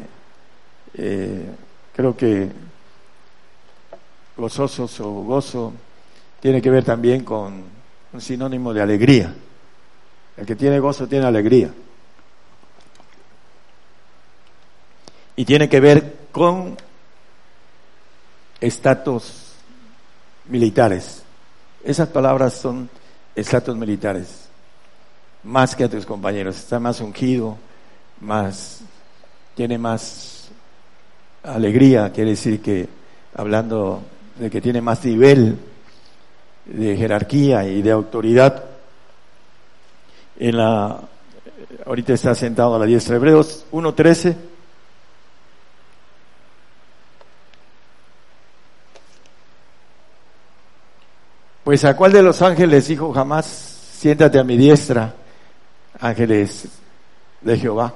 eh, 0.93 1.45
creo 1.91 2.15
que 2.15 2.47
gozosos 4.37 4.99
o 4.99 5.09
gozo 5.23 5.73
tiene 6.39 6.61
que 6.61 6.69
ver 6.69 6.83
también 6.83 7.23
con 7.23 7.63
un 8.13 8.21
sinónimo 8.21 8.75
de 8.75 8.81
alegría. 8.83 9.33
El 10.37 10.45
que 10.45 10.55
tiene 10.55 10.79
gozo 10.79 11.07
tiene 11.07 11.25
alegría. 11.25 11.73
Y 15.35 15.45
tiene 15.45 15.67
que 15.67 15.79
ver 15.79 16.15
con 16.31 16.77
estatus 18.59 19.53
militares. 20.45 21.23
Esas 21.83 22.07
palabras 22.09 22.53
son 22.53 22.87
estatus 23.33 23.75
militares. 23.75 24.50
Más 25.43 25.75
que 25.75 25.85
a 25.85 25.89
tus 25.89 26.05
compañeros. 26.05 26.57
Está 26.57 26.79
más 26.79 26.99
ungido, 27.01 27.57
más, 28.19 28.81
tiene 29.55 29.77
más 29.77 30.49
alegría. 31.43 32.11
Quiere 32.11 32.31
decir 32.31 32.61
que, 32.61 32.87
hablando 33.35 34.03
de 34.37 34.49
que 34.49 34.61
tiene 34.61 34.81
más 34.81 35.03
nivel 35.03 35.57
de 36.65 36.95
jerarquía 36.95 37.67
y 37.67 37.81
de 37.81 37.91
autoridad, 37.91 38.63
en 40.37 40.57
la, 40.57 41.01
ahorita 41.85 42.13
está 42.13 42.35
sentado 42.35 42.75
a 42.75 42.79
la 42.79 42.85
diestra 42.85 43.13
de 43.13 43.17
Hebreos 43.17 43.65
1.13, 43.71 44.35
Pues 51.63 51.85
a 51.85 51.95
cuál 51.95 52.11
de 52.11 52.23
los 52.23 52.41
ángeles 52.41 52.87
dijo 52.87 53.13
jamás, 53.13 53.45
siéntate 53.45 54.39
a 54.39 54.43
mi 54.43 54.57
diestra, 54.57 55.13
ángeles 56.01 56.67
de 57.39 57.57
Jehová, 57.57 57.93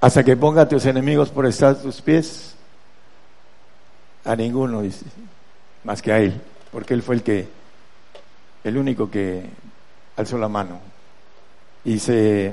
hasta 0.00 0.22
que 0.22 0.36
ponga 0.36 0.62
a 0.62 0.68
tus 0.68 0.84
enemigos 0.84 1.30
por 1.30 1.46
estar 1.46 1.76
tus 1.76 2.02
pies. 2.02 2.54
A 4.26 4.36
ninguno, 4.36 4.82
más 5.84 6.00
que 6.02 6.12
a 6.12 6.18
él, 6.18 6.40
porque 6.72 6.94
él 6.94 7.02
fue 7.02 7.16
el 7.16 7.22
que, 7.22 7.48
el 8.64 8.76
único 8.76 9.10
que 9.10 9.44
alzó 10.16 10.38
la 10.38 10.48
mano. 10.48 10.80
Y 11.84 11.98
se, 11.98 12.52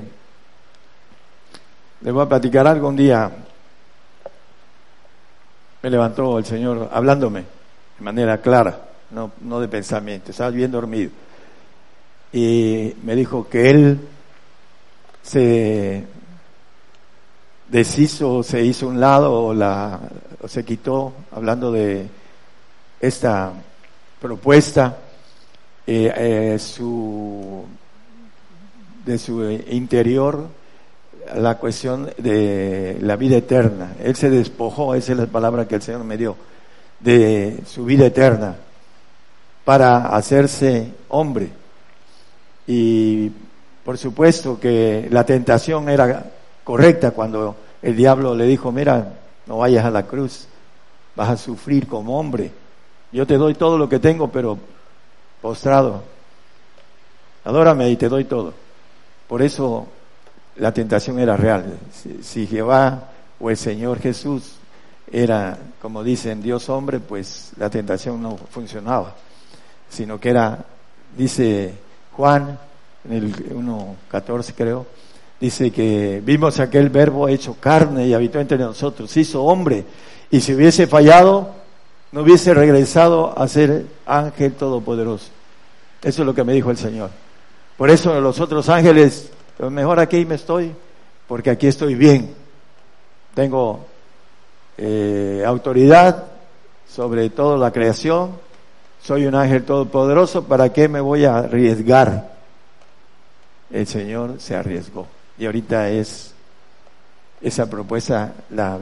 le 2.02 2.10
voy 2.10 2.22
a 2.22 2.28
platicar 2.28 2.66
algo 2.66 2.88
un 2.88 2.96
día. 2.96 3.30
Me 5.82 5.90
levantó 5.90 6.38
el 6.38 6.44
Señor 6.44 6.90
hablándome 6.92 7.40
de 7.98 8.04
manera 8.04 8.40
clara 8.40 8.92
no, 9.12 9.30
no 9.42 9.60
de 9.60 9.68
pensamiento, 9.68 10.30
estaba 10.30 10.50
bien 10.50 10.70
dormido. 10.70 11.10
Y 12.32 12.94
me 13.02 13.14
dijo 13.14 13.48
que 13.48 13.70
él 13.70 14.00
se 15.22 16.04
deshizo, 17.68 18.42
se 18.42 18.62
hizo 18.62 18.88
un 18.88 19.00
lado 19.00 19.32
o, 19.46 19.54
la, 19.54 19.98
o 20.40 20.48
se 20.48 20.64
quitó, 20.64 21.12
hablando 21.32 21.72
de 21.72 22.06
esta 23.00 23.52
propuesta, 24.20 24.98
eh, 25.86 26.12
eh, 26.16 26.58
su, 26.58 27.64
de 29.04 29.18
su 29.18 29.42
interior 29.50 30.48
la 31.36 31.56
cuestión 31.58 32.10
de 32.18 32.98
la 33.00 33.16
vida 33.16 33.36
eterna. 33.36 33.94
Él 34.02 34.16
se 34.16 34.30
despojó, 34.30 34.94
esa 34.94 35.12
es 35.12 35.18
la 35.18 35.26
palabra 35.26 35.66
que 35.66 35.76
el 35.76 35.82
Señor 35.82 36.04
me 36.04 36.16
dio, 36.16 36.36
de 37.00 37.60
su 37.66 37.84
vida 37.84 38.06
eterna 38.06 38.56
para 39.64 40.08
hacerse 40.08 40.92
hombre. 41.08 41.48
Y 42.66 43.30
por 43.84 43.98
supuesto 43.98 44.58
que 44.60 45.08
la 45.10 45.24
tentación 45.24 45.88
era 45.88 46.24
correcta 46.64 47.10
cuando 47.10 47.56
el 47.82 47.96
diablo 47.96 48.34
le 48.34 48.46
dijo, 48.46 48.70
mira, 48.70 49.14
no 49.46 49.58
vayas 49.58 49.84
a 49.84 49.90
la 49.90 50.04
cruz, 50.04 50.46
vas 51.16 51.30
a 51.30 51.36
sufrir 51.36 51.86
como 51.86 52.18
hombre. 52.18 52.52
Yo 53.10 53.26
te 53.26 53.36
doy 53.36 53.54
todo 53.54 53.76
lo 53.76 53.88
que 53.88 53.98
tengo, 53.98 54.28
pero 54.28 54.58
postrado. 55.40 56.02
Adórame 57.44 57.90
y 57.90 57.96
te 57.96 58.08
doy 58.08 58.24
todo. 58.24 58.54
Por 59.28 59.42
eso 59.42 59.86
la 60.56 60.72
tentación 60.72 61.18
era 61.18 61.36
real. 61.36 61.78
Si, 61.92 62.22
si 62.22 62.46
Jehová 62.46 63.10
o 63.40 63.50
el 63.50 63.56
Señor 63.56 63.98
Jesús 63.98 64.54
era, 65.10 65.58
como 65.80 66.02
dicen, 66.02 66.40
Dios 66.40 66.68
hombre, 66.68 67.00
pues 67.00 67.52
la 67.56 67.68
tentación 67.68 68.22
no 68.22 68.36
funcionaba 68.36 69.14
sino 69.92 70.18
que 70.18 70.30
era, 70.30 70.64
dice 71.16 71.74
Juan, 72.12 72.58
en 73.04 73.12
el 73.12 73.54
1.14 73.54 74.52
creo, 74.56 74.86
dice 75.40 75.70
que 75.70 76.22
vimos 76.24 76.60
aquel 76.60 76.88
verbo 76.88 77.28
hecho 77.28 77.56
carne 77.58 78.06
y 78.06 78.14
habitó 78.14 78.38
entre 78.38 78.58
nosotros, 78.58 79.16
hizo 79.16 79.42
hombre, 79.42 79.84
y 80.30 80.40
si 80.40 80.54
hubiese 80.54 80.86
fallado, 80.86 81.50
no 82.12 82.22
hubiese 82.22 82.54
regresado 82.54 83.36
a 83.36 83.48
ser 83.48 83.86
ángel 84.06 84.52
todopoderoso. 84.52 85.30
Eso 86.02 86.22
es 86.22 86.26
lo 86.26 86.34
que 86.34 86.44
me 86.44 86.52
dijo 86.52 86.70
el 86.70 86.76
Señor. 86.76 87.10
Por 87.76 87.90
eso 87.90 88.20
los 88.20 88.40
otros 88.40 88.68
ángeles, 88.68 89.30
mejor 89.58 89.98
aquí 89.98 90.24
me 90.24 90.36
estoy, 90.36 90.72
porque 91.26 91.50
aquí 91.50 91.66
estoy 91.66 91.94
bien. 91.94 92.34
Tengo 93.34 93.86
eh, 94.76 95.42
autoridad 95.46 96.24
sobre 96.88 97.30
toda 97.30 97.56
la 97.56 97.72
creación, 97.72 98.30
soy 99.02 99.26
un 99.26 99.34
ángel 99.34 99.64
todopoderoso, 99.64 100.44
¿para 100.44 100.72
qué 100.72 100.88
me 100.88 101.00
voy 101.00 101.24
a 101.24 101.38
arriesgar? 101.38 102.31
El 103.72 103.86
Señor 103.86 104.36
se 104.38 104.54
arriesgó. 104.54 105.06
Y 105.38 105.46
ahorita 105.46 105.88
es, 105.88 106.34
esa 107.40 107.68
propuesta 107.68 108.34
la 108.50 108.78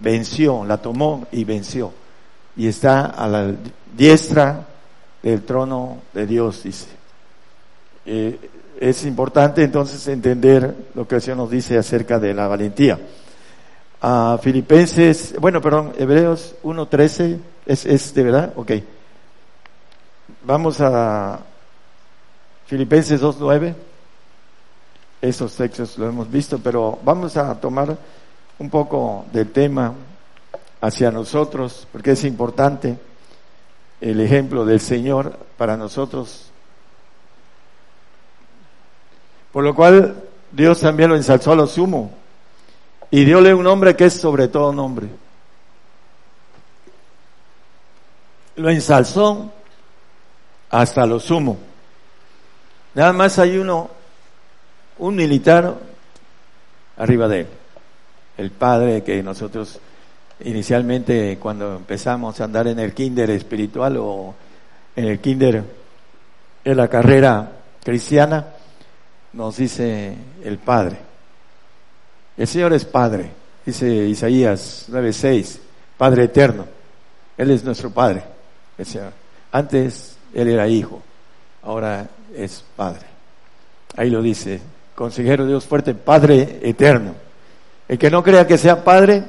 venció, 0.00 0.64
la 0.64 0.78
tomó 0.78 1.26
y 1.30 1.44
venció. 1.44 1.92
Y 2.56 2.66
está 2.66 3.06
a 3.06 3.28
la 3.28 3.54
diestra 3.96 4.66
del 5.22 5.42
trono 5.42 5.98
de 6.14 6.26
Dios, 6.26 6.62
dice. 6.62 6.88
Eh, 8.06 8.50
es 8.80 9.04
importante 9.04 9.62
entonces 9.62 10.08
entender 10.08 10.74
lo 10.94 11.06
que 11.06 11.16
el 11.16 11.20
Señor 11.20 11.36
nos 11.36 11.50
dice 11.50 11.76
acerca 11.76 12.18
de 12.18 12.32
la 12.32 12.48
valentía. 12.48 12.98
A 14.00 14.38
Filipenses, 14.42 15.34
bueno, 15.38 15.60
perdón, 15.60 15.92
Hebreos 15.98 16.54
1.13, 16.62 17.38
¿es, 17.66 17.84
¿es 17.84 18.14
de 18.14 18.22
verdad? 18.22 18.54
Ok. 18.56 18.72
Vamos 20.44 20.80
a 20.80 21.40
Filipenses 22.66 23.20
2.9. 23.20 23.74
Esos 25.20 25.54
textos 25.54 25.98
lo 25.98 26.08
hemos 26.08 26.30
visto, 26.30 26.58
pero 26.58 26.98
vamos 27.02 27.36
a 27.36 27.54
tomar 27.60 27.96
un 28.58 28.70
poco 28.70 29.26
del 29.32 29.50
tema 29.50 29.94
hacia 30.80 31.10
nosotros, 31.10 31.86
porque 31.92 32.12
es 32.12 32.24
importante 32.24 32.98
el 34.00 34.20
ejemplo 34.20 34.64
del 34.64 34.80
Señor 34.80 35.36
para 35.58 35.76
nosotros. 35.76 36.50
Por 39.52 39.64
lo 39.64 39.74
cual 39.74 40.22
Dios 40.52 40.80
también 40.80 41.10
lo 41.10 41.16
ensalzó 41.16 41.52
a 41.52 41.56
lo 41.56 41.66
sumo 41.66 42.12
y 43.10 43.24
diole 43.24 43.52
un 43.52 43.64
nombre 43.64 43.96
que 43.96 44.06
es 44.06 44.14
sobre 44.14 44.48
todo 44.48 44.72
nombre. 44.72 45.08
Lo 48.56 48.70
ensalzó 48.70 49.52
hasta 50.70 51.06
lo 51.06 51.18
sumo. 51.18 51.58
Nada 52.94 53.12
más 53.12 53.38
hay 53.38 53.58
uno, 53.58 53.90
un 55.00 55.16
militar 55.16 55.76
arriba 56.96 57.28
de 57.28 57.40
él, 57.40 57.46
el 58.38 58.50
padre 58.50 59.02
que 59.02 59.22
nosotros 59.22 59.80
inicialmente 60.44 61.38
cuando 61.40 61.76
empezamos 61.76 62.40
a 62.40 62.44
andar 62.44 62.66
en 62.68 62.78
el 62.78 62.94
kinder 62.94 63.30
espiritual 63.30 63.96
o 63.98 64.34
en 64.96 65.04
el 65.06 65.20
kinder 65.20 65.64
en 66.64 66.76
la 66.76 66.88
carrera 66.88 67.52
cristiana, 67.82 68.46
nos 69.32 69.56
dice 69.56 70.14
el 70.44 70.58
Padre. 70.58 70.98
El 72.36 72.46
Señor 72.46 72.72
es 72.72 72.84
Padre, 72.84 73.30
dice 73.64 73.86
Isaías 73.86 74.86
9:6, 74.90 75.58
Padre 75.96 76.24
eterno. 76.24 76.66
Él 77.36 77.50
es 77.50 77.64
nuestro 77.64 77.90
Padre, 77.90 78.22
el 78.76 78.86
Señor. 78.86 79.12
Antes 79.52 80.16
él 80.34 80.48
era 80.48 80.68
hijo, 80.68 81.02
ahora 81.62 82.08
es 82.34 82.64
padre. 82.76 83.06
Ahí 83.96 84.10
lo 84.10 84.22
dice, 84.22 84.60
consejero 85.00 85.46
Dios 85.46 85.64
fuerte, 85.64 85.94
Padre 85.94 86.60
eterno. 86.60 87.14
El 87.88 87.98
que 87.98 88.10
no 88.10 88.22
crea 88.22 88.46
que 88.46 88.58
sea 88.58 88.84
Padre, 88.84 89.24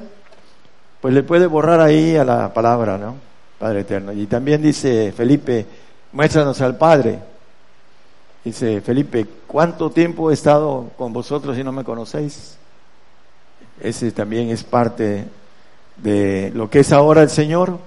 pues 0.99 1.13
le 1.13 1.23
puede 1.23 1.47
borrar 1.47 1.79
ahí 1.79 2.17
a 2.17 2.25
la 2.25 2.53
palabra, 2.53 2.97
¿no? 2.97 3.15
Padre 3.57 3.79
eterno. 3.79 4.11
Y 4.11 4.25
también 4.25 4.61
dice 4.61 5.13
Felipe, 5.13 5.65
muéstranos 6.11 6.59
al 6.59 6.75
Padre. 6.75 7.19
Dice 8.43 8.81
Felipe, 8.81 9.25
¿cuánto 9.47 9.91
tiempo 9.91 10.29
he 10.29 10.33
estado 10.33 10.89
con 10.97 11.13
vosotros 11.13 11.57
y 11.57 11.63
no 11.63 11.71
me 11.71 11.85
conocéis? 11.85 12.57
Ese 13.79 14.11
también 14.11 14.49
es 14.49 14.65
parte 14.65 15.23
de 15.95 16.51
lo 16.53 16.69
que 16.69 16.81
es 16.81 16.91
ahora 16.91 17.21
el 17.21 17.29
Señor. 17.29 17.79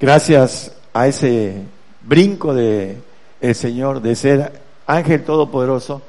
Gracias 0.00 0.72
a 0.92 1.06
ese 1.06 1.62
brinco 2.02 2.52
de 2.52 3.00
el 3.40 3.54
Señor 3.54 4.02
de 4.02 4.16
ser 4.16 4.60
ángel 4.88 5.22
todopoderoso 5.22 6.02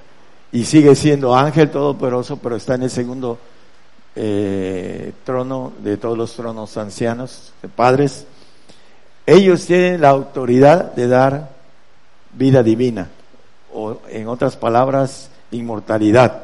y 0.54 0.66
sigue 0.66 0.96
siendo 0.96 1.36
ángel 1.36 1.72
todopoderoso, 1.72 2.38
pero 2.38 2.56
está 2.56 2.76
en 2.76 2.84
el 2.84 2.92
segundo 2.92 3.40
eh, 4.16 5.12
trono 5.26 5.74
de 5.80 5.98
todos 5.98 6.16
los 6.16 6.32
tronos 6.34 6.78
ancianos, 6.78 7.52
de 7.60 7.68
padres. 7.68 8.28
Ellos 9.26 9.66
tienen 9.66 10.00
la 10.00 10.10
autoridad 10.10 10.94
de 10.94 11.08
dar 11.08 11.50
vida 12.34 12.62
divina, 12.62 13.10
o 13.74 13.98
en 14.08 14.28
otras 14.28 14.56
palabras, 14.56 15.32
inmortalidad. 15.50 16.44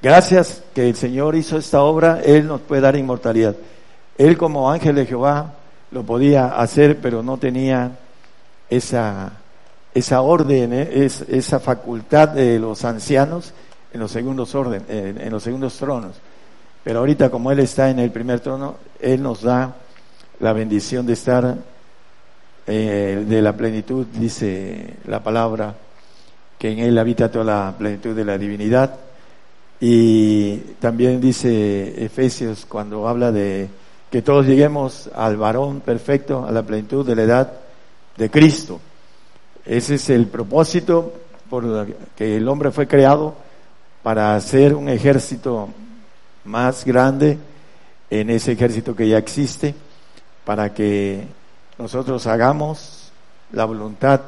Gracias 0.00 0.62
que 0.74 0.88
el 0.88 0.96
Señor 0.96 1.36
hizo 1.36 1.58
esta 1.58 1.82
obra, 1.82 2.22
Él 2.24 2.46
nos 2.46 2.62
puede 2.62 2.80
dar 2.80 2.96
inmortalidad. 2.96 3.54
Él 4.16 4.38
como 4.38 4.70
ángel 4.70 4.94
de 4.94 5.04
Jehová 5.04 5.52
lo 5.90 6.02
podía 6.02 6.46
hacer, 6.46 6.98
pero 6.98 7.22
no 7.22 7.36
tenía 7.36 7.92
esa, 8.70 9.32
esa 9.94 10.22
orden, 10.22 10.72
eh, 10.72 11.04
esa 11.06 11.60
facultad 11.60 12.30
de 12.30 12.58
los 12.58 12.84
ancianos 12.84 13.52
en 13.92 14.00
los 14.00 14.10
segundos 14.10 14.54
orden, 14.54 14.84
en, 14.88 15.30
los 15.30 15.42
segundos 15.42 15.76
tronos. 15.76 16.16
Pero 16.82 17.00
ahorita 17.00 17.30
como 17.30 17.52
Él 17.52 17.60
está 17.60 17.90
en 17.90 17.98
el 17.98 18.10
primer 18.10 18.40
trono, 18.40 18.76
Él 19.00 19.22
nos 19.22 19.42
da 19.42 19.76
la 20.40 20.52
bendición 20.52 21.06
de 21.06 21.12
estar 21.12 21.56
eh, 22.66 23.24
de 23.28 23.42
la 23.42 23.54
plenitud, 23.54 24.06
dice 24.06 24.94
la 25.06 25.22
palabra, 25.22 25.74
que 26.58 26.72
en 26.72 26.78
Él 26.78 26.98
habita 26.98 27.30
toda 27.30 27.44
la 27.44 27.74
plenitud 27.76 28.16
de 28.16 28.24
la 28.24 28.38
divinidad. 28.38 28.98
Y 29.78 30.56
también 30.80 31.20
dice 31.20 32.04
Efesios 32.04 32.64
cuando 32.66 33.08
habla 33.08 33.30
de 33.30 33.68
que 34.10 34.22
todos 34.22 34.46
lleguemos 34.46 35.10
al 35.14 35.36
varón 35.36 35.80
perfecto, 35.80 36.46
a 36.46 36.52
la 36.52 36.62
plenitud 36.62 37.06
de 37.06 37.16
la 37.16 37.22
edad 37.22 37.52
de 38.16 38.30
Cristo. 38.30 38.80
Ese 39.64 39.94
es 39.94 40.10
el 40.10 40.26
propósito 40.26 41.12
por 41.48 41.64
el 41.64 41.96
que 42.16 42.36
el 42.36 42.48
hombre 42.48 42.70
fue 42.70 42.88
creado 42.88 43.34
para 44.02 44.34
hacer 44.34 44.74
un 44.74 44.88
ejército 44.88 45.68
más 46.44 46.84
grande 46.84 47.38
en 48.10 48.30
ese 48.30 48.52
ejército 48.52 48.96
que 48.96 49.08
ya 49.08 49.18
existe, 49.18 49.74
para 50.44 50.74
que 50.74 51.26
nosotros 51.78 52.26
hagamos 52.26 53.10
la 53.52 53.64
voluntad 53.64 54.20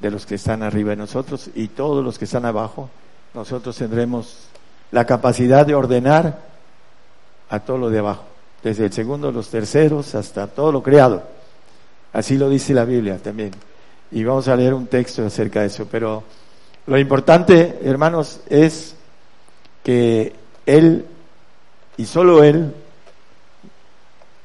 de 0.00 0.10
los 0.10 0.26
que 0.26 0.34
están 0.34 0.62
arriba 0.62 0.90
de 0.90 0.96
nosotros 0.96 1.50
y 1.54 1.68
todos 1.68 2.04
los 2.04 2.18
que 2.18 2.24
están 2.24 2.44
abajo, 2.44 2.90
nosotros 3.34 3.76
tendremos 3.76 4.48
la 4.90 5.04
capacidad 5.04 5.66
de 5.66 5.74
ordenar 5.74 6.38
a 7.50 7.60
todo 7.60 7.78
lo 7.78 7.90
de 7.90 7.98
abajo, 7.98 8.24
desde 8.62 8.86
el 8.86 8.92
segundo, 8.92 9.30
los 9.32 9.48
terceros, 9.48 10.14
hasta 10.14 10.46
todo 10.46 10.72
lo 10.72 10.82
creado. 10.82 11.22
Así 12.12 12.36
lo 12.36 12.48
dice 12.48 12.74
la 12.74 12.84
Biblia 12.84 13.18
también. 13.18 13.52
Y 14.10 14.24
vamos 14.24 14.48
a 14.48 14.56
leer 14.56 14.74
un 14.74 14.86
texto 14.86 15.24
acerca 15.24 15.60
de 15.60 15.66
eso. 15.66 15.86
Pero 15.90 16.22
lo 16.86 16.98
importante, 16.98 17.78
hermanos, 17.82 18.40
es 18.48 18.94
que 19.82 20.34
Él, 20.66 21.06
y 21.96 22.06
solo 22.06 22.42
Él, 22.42 22.74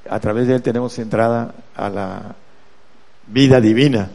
a 0.09 0.19
través 0.19 0.47
de 0.47 0.55
Él 0.55 0.61
tenemos 0.61 0.97
entrada 0.99 1.53
a 1.75 1.89
la 1.89 2.35
vida 3.27 3.61
divina, 3.61 4.09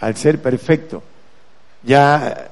al 0.00 0.16
ser 0.16 0.40
perfecto. 0.40 1.02
Ya 1.82 2.48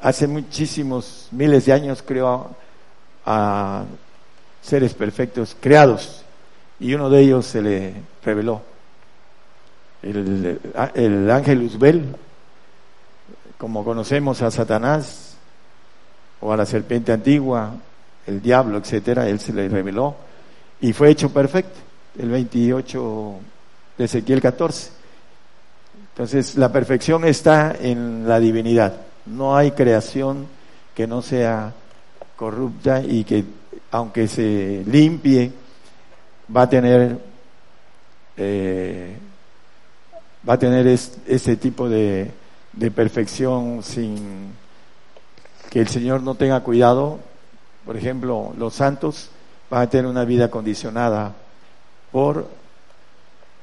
hace 0.00 0.26
muchísimos 0.26 1.28
miles 1.32 1.66
de 1.66 1.72
años 1.72 2.02
creó 2.06 2.50
a 3.26 3.84
seres 4.62 4.94
perfectos 4.94 5.56
creados 5.60 6.24
y 6.80 6.94
uno 6.94 7.10
de 7.10 7.20
ellos 7.20 7.46
se 7.46 7.62
le 7.62 7.94
reveló. 8.24 8.62
El, 10.02 10.60
el 10.94 11.30
ángel 11.30 11.62
Uzbel, 11.62 12.14
como 13.56 13.84
conocemos 13.84 14.42
a 14.42 14.50
Satanás 14.50 15.36
o 16.40 16.52
a 16.52 16.56
la 16.56 16.66
serpiente 16.66 17.12
antigua, 17.12 17.74
el 18.26 18.40
diablo, 18.40 18.78
etcétera, 18.78 19.28
él 19.28 19.40
se 19.40 19.52
le 19.52 19.68
reveló 19.68 20.14
y 20.80 20.92
fue 20.92 21.10
hecho 21.10 21.30
perfecto, 21.30 21.78
el 22.18 22.30
28 22.30 23.34
de 23.96 24.04
Ezequiel 24.04 24.40
14. 24.40 24.90
Entonces, 26.12 26.56
la 26.56 26.70
perfección 26.70 27.24
está 27.24 27.74
en 27.80 28.28
la 28.28 28.38
divinidad. 28.38 29.00
No 29.26 29.56
hay 29.56 29.72
creación 29.72 30.46
que 30.94 31.06
no 31.06 31.22
sea 31.22 31.72
corrupta 32.36 33.02
y 33.02 33.24
que 33.24 33.44
aunque 33.90 34.28
se 34.28 34.84
limpie, 34.86 35.50
va 36.54 36.62
a 36.62 36.68
tener 36.68 37.18
eh, 38.36 39.16
va 40.46 40.54
a 40.54 40.58
tener 40.58 40.86
ese 40.86 41.56
tipo 41.56 41.88
de, 41.88 42.30
de 42.72 42.90
perfección 42.90 43.82
sin 43.82 44.52
que 45.70 45.80
el 45.80 45.88
Señor 45.88 46.22
no 46.22 46.34
tenga 46.34 46.60
cuidado. 46.60 47.18
Por 47.84 47.96
ejemplo, 47.96 48.52
los 48.56 48.74
santos 48.74 49.30
van 49.70 49.82
a 49.82 49.90
tener 49.90 50.06
una 50.06 50.24
vida 50.24 50.50
condicionada 50.50 51.34
por 52.10 52.48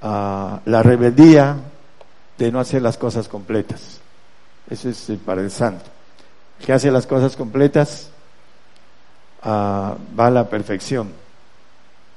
ah, 0.02 0.60
la 0.66 0.84
rebeldía 0.84 1.58
de 2.38 2.52
no 2.52 2.60
hacer 2.60 2.82
las 2.82 2.98
cosas 2.98 3.28
completas. 3.28 4.00
Eso 4.70 4.90
es 4.90 5.12
para 5.26 5.42
el 5.42 5.52
santo. 5.52 5.86
El 6.60 6.66
que 6.66 6.74
hace 6.74 6.92
las 6.92 7.08
cosas 7.08 7.36
completas 7.36 8.10
va 9.48 9.98
a 10.18 10.32
la 10.32 10.50
perfección. 10.50 11.12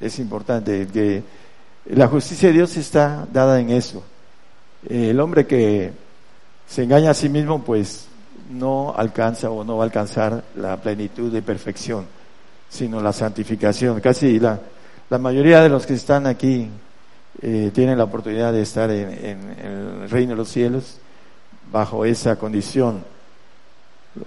Es 0.01 0.19
importante 0.19 0.87
que 0.87 1.23
la 1.87 2.09
justicia 2.09 2.49
de 2.49 2.55
Dios 2.55 2.77
está 2.77 3.27
dada 3.31 3.61
en 3.61 3.71
eso. 3.71 4.03
El 4.87 5.19
hombre 5.21 5.47
que 5.47 5.93
se 6.67 6.85
engaña 6.85 7.11
a 7.11 7.15
sí 7.15 7.29
mismo, 7.29 7.63
pues 7.63 8.07
no 8.51 8.95
alcanza 8.97 9.51
o 9.51 9.65
no 9.65 9.77
va 9.77 9.85
a 9.85 9.87
alcanzar 9.87 10.45
la 10.57 10.77
plenitud 10.77 11.33
de 11.33 11.43
perfección, 11.43 12.07
sino 12.69 13.01
la 13.01 13.13
santificación. 13.13 14.01
Casi 14.01 14.39
la, 14.39 14.61
la 15.11 15.19
mayoría 15.19 15.61
de 15.61 15.69
los 15.69 15.87
que 15.87 15.95
están 15.95 16.27
aquí 16.27 16.69
eh, 17.41 17.71
tienen 17.73 17.99
la 17.99 18.05
oportunidad 18.05 18.53
de 18.53 18.63
estar 18.63 18.91
en 18.91 19.57
el 19.63 20.11
reino 20.11 20.31
de 20.31 20.37
los 20.37 20.49
cielos 20.49 20.99
bajo 21.71 22.05
esa 22.05 22.37
condición. 22.37 23.05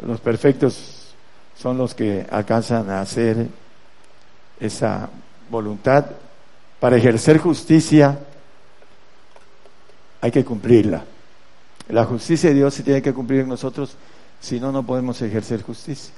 Los 0.05 0.19
perfectos 0.19 1.13
son 1.57 1.77
los 1.77 1.93
que 1.93 2.25
alcanzan 2.29 2.89
a 2.89 3.01
hacer 3.01 3.47
esa 4.59 5.09
voluntad. 5.49 6.05
Para 6.79 6.97
ejercer 6.97 7.37
justicia 7.37 8.17
hay 10.21 10.31
que 10.31 10.45
cumplirla. 10.45 11.03
La 11.89 12.05
justicia 12.05 12.49
de 12.49 12.55
Dios 12.55 12.73
se 12.73 12.83
tiene 12.83 13.01
que 13.01 13.13
cumplir 13.13 13.41
en 13.41 13.49
nosotros, 13.49 13.97
si 14.39 14.59
no, 14.59 14.71
no 14.71 14.83
podemos 14.83 15.21
ejercer 15.21 15.63
justicia. 15.63 16.13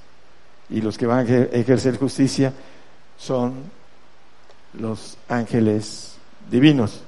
Y 0.70 0.82
los 0.82 0.98
que 0.98 1.06
van 1.06 1.20
a 1.28 1.32
ejercer 1.58 1.98
justicia 1.98 2.54
son 3.18 3.54
los 4.74 5.18
ángeles 5.28 6.16
divinos. 6.52 7.02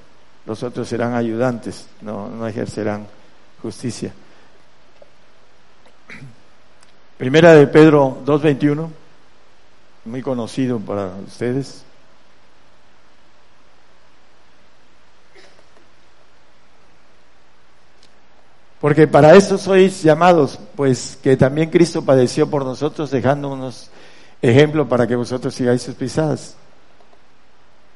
Los 0.45 0.63
otros 0.63 0.87
serán 0.87 1.13
ayudantes, 1.13 1.87
no, 2.01 2.29
no 2.29 2.47
ejercerán 2.47 3.07
justicia. 3.61 4.13
Primera 7.17 7.53
de 7.53 7.67
Pedro 7.67 8.21
2.21, 8.25 8.89
muy 10.05 10.21
conocido 10.21 10.79
para 10.79 11.07
ustedes. 11.25 11.84
Porque 18.79 19.07
para 19.07 19.35
eso 19.35 19.57
sois 19.57 20.03
llamados, 20.03 20.59
pues 20.75 21.17
que 21.21 21.37
también 21.37 21.69
Cristo 21.69 22.03
padeció 22.03 22.49
por 22.49 22.65
nosotros, 22.65 23.09
dejándonos 23.09 23.89
ejemplo 24.41 24.87
para 24.87 25.07
que 25.07 25.15
vosotros 25.15 25.55
sigáis 25.55 25.81
sus 25.81 25.95
pisadas. 25.95 26.55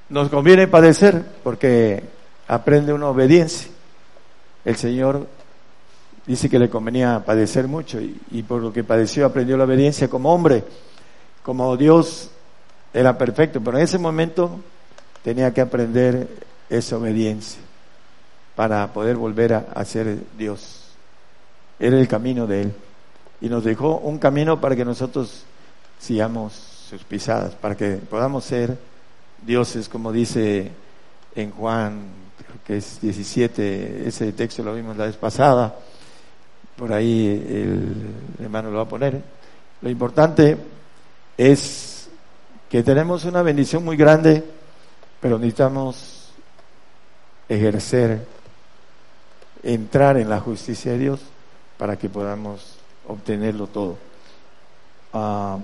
Nos 0.07 0.29
conviene 0.29 0.67
padecer 0.67 1.23
porque 1.43 2.03
aprende 2.47 2.93
una 2.93 3.07
obediencia. 3.07 3.69
El 4.65 4.75
Señor 4.75 5.27
dice 6.25 6.49
que 6.49 6.59
le 6.59 6.69
convenía 6.69 7.23
padecer 7.25 7.67
mucho 7.67 7.99
y, 8.01 8.43
por 8.43 8.61
lo 8.61 8.71
que 8.73 8.83
padeció 8.83 9.25
aprendió 9.25 9.57
la 9.57 9.65
obediencia 9.65 10.07
como 10.07 10.33
hombre, 10.33 10.63
como 11.43 11.75
Dios 11.77 12.31
era 12.93 13.17
perfecto, 13.17 13.61
pero 13.61 13.77
en 13.77 13.83
ese 13.83 13.99
momento 13.99 14.59
tenía 15.23 15.53
que 15.53 15.61
aprender 15.61 16.27
esa 16.69 16.97
obediencia 16.97 17.61
para 18.59 18.91
poder 18.91 19.15
volver 19.15 19.53
a, 19.53 19.85
ser 19.85 20.17
Dios. 20.37 20.81
Era 21.79 21.97
el 21.97 22.09
camino 22.09 22.45
de 22.45 22.63
Él. 22.63 22.73
Y 23.39 23.47
nos 23.47 23.63
dejó 23.63 23.99
un 23.99 24.17
camino 24.17 24.59
para 24.59 24.75
que 24.75 24.83
nosotros 24.83 25.45
sigamos 25.97 26.51
sus 26.89 27.01
pisadas, 27.05 27.55
para 27.55 27.77
que 27.77 27.91
podamos 27.95 28.43
ser 28.43 28.77
dioses, 29.45 29.87
como 29.87 30.11
dice 30.11 30.71
en 31.35 31.51
Juan, 31.51 32.01
que 32.67 32.75
es 32.75 32.99
17, 32.99 34.05
ese 34.05 34.33
texto 34.33 34.61
lo 34.61 34.75
vimos 34.75 34.97
la 34.97 35.05
vez 35.05 35.15
pasada, 35.15 35.73
por 36.75 36.91
ahí 36.91 37.27
el 37.49 38.43
hermano 38.43 38.71
lo 38.71 38.79
va 38.79 38.83
a 38.83 38.89
poner. 38.89 39.21
Lo 39.81 39.89
importante 39.89 40.57
es 41.37 42.09
que 42.69 42.83
tenemos 42.83 43.23
una 43.23 43.41
bendición 43.41 43.85
muy 43.85 43.95
grande, 43.95 44.43
pero 45.21 45.39
necesitamos 45.39 46.33
ejercer 47.47 48.38
entrar 49.63 50.17
en 50.17 50.29
la 50.29 50.39
justicia 50.39 50.91
de 50.93 50.97
Dios 50.97 51.19
para 51.77 51.97
que 51.97 52.09
podamos 52.09 52.75
obtenerlo 53.07 53.67
todo. 53.67 53.97
Ah, 55.13 55.57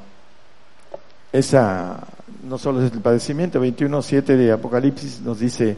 esa 1.31 1.99
no 2.43 2.57
solo 2.57 2.83
es 2.83 2.93
el 2.93 3.01
padecimiento, 3.01 3.63
21.7 3.63 4.23
de 4.23 4.51
Apocalipsis 4.51 5.19
nos 5.21 5.39
dice 5.39 5.77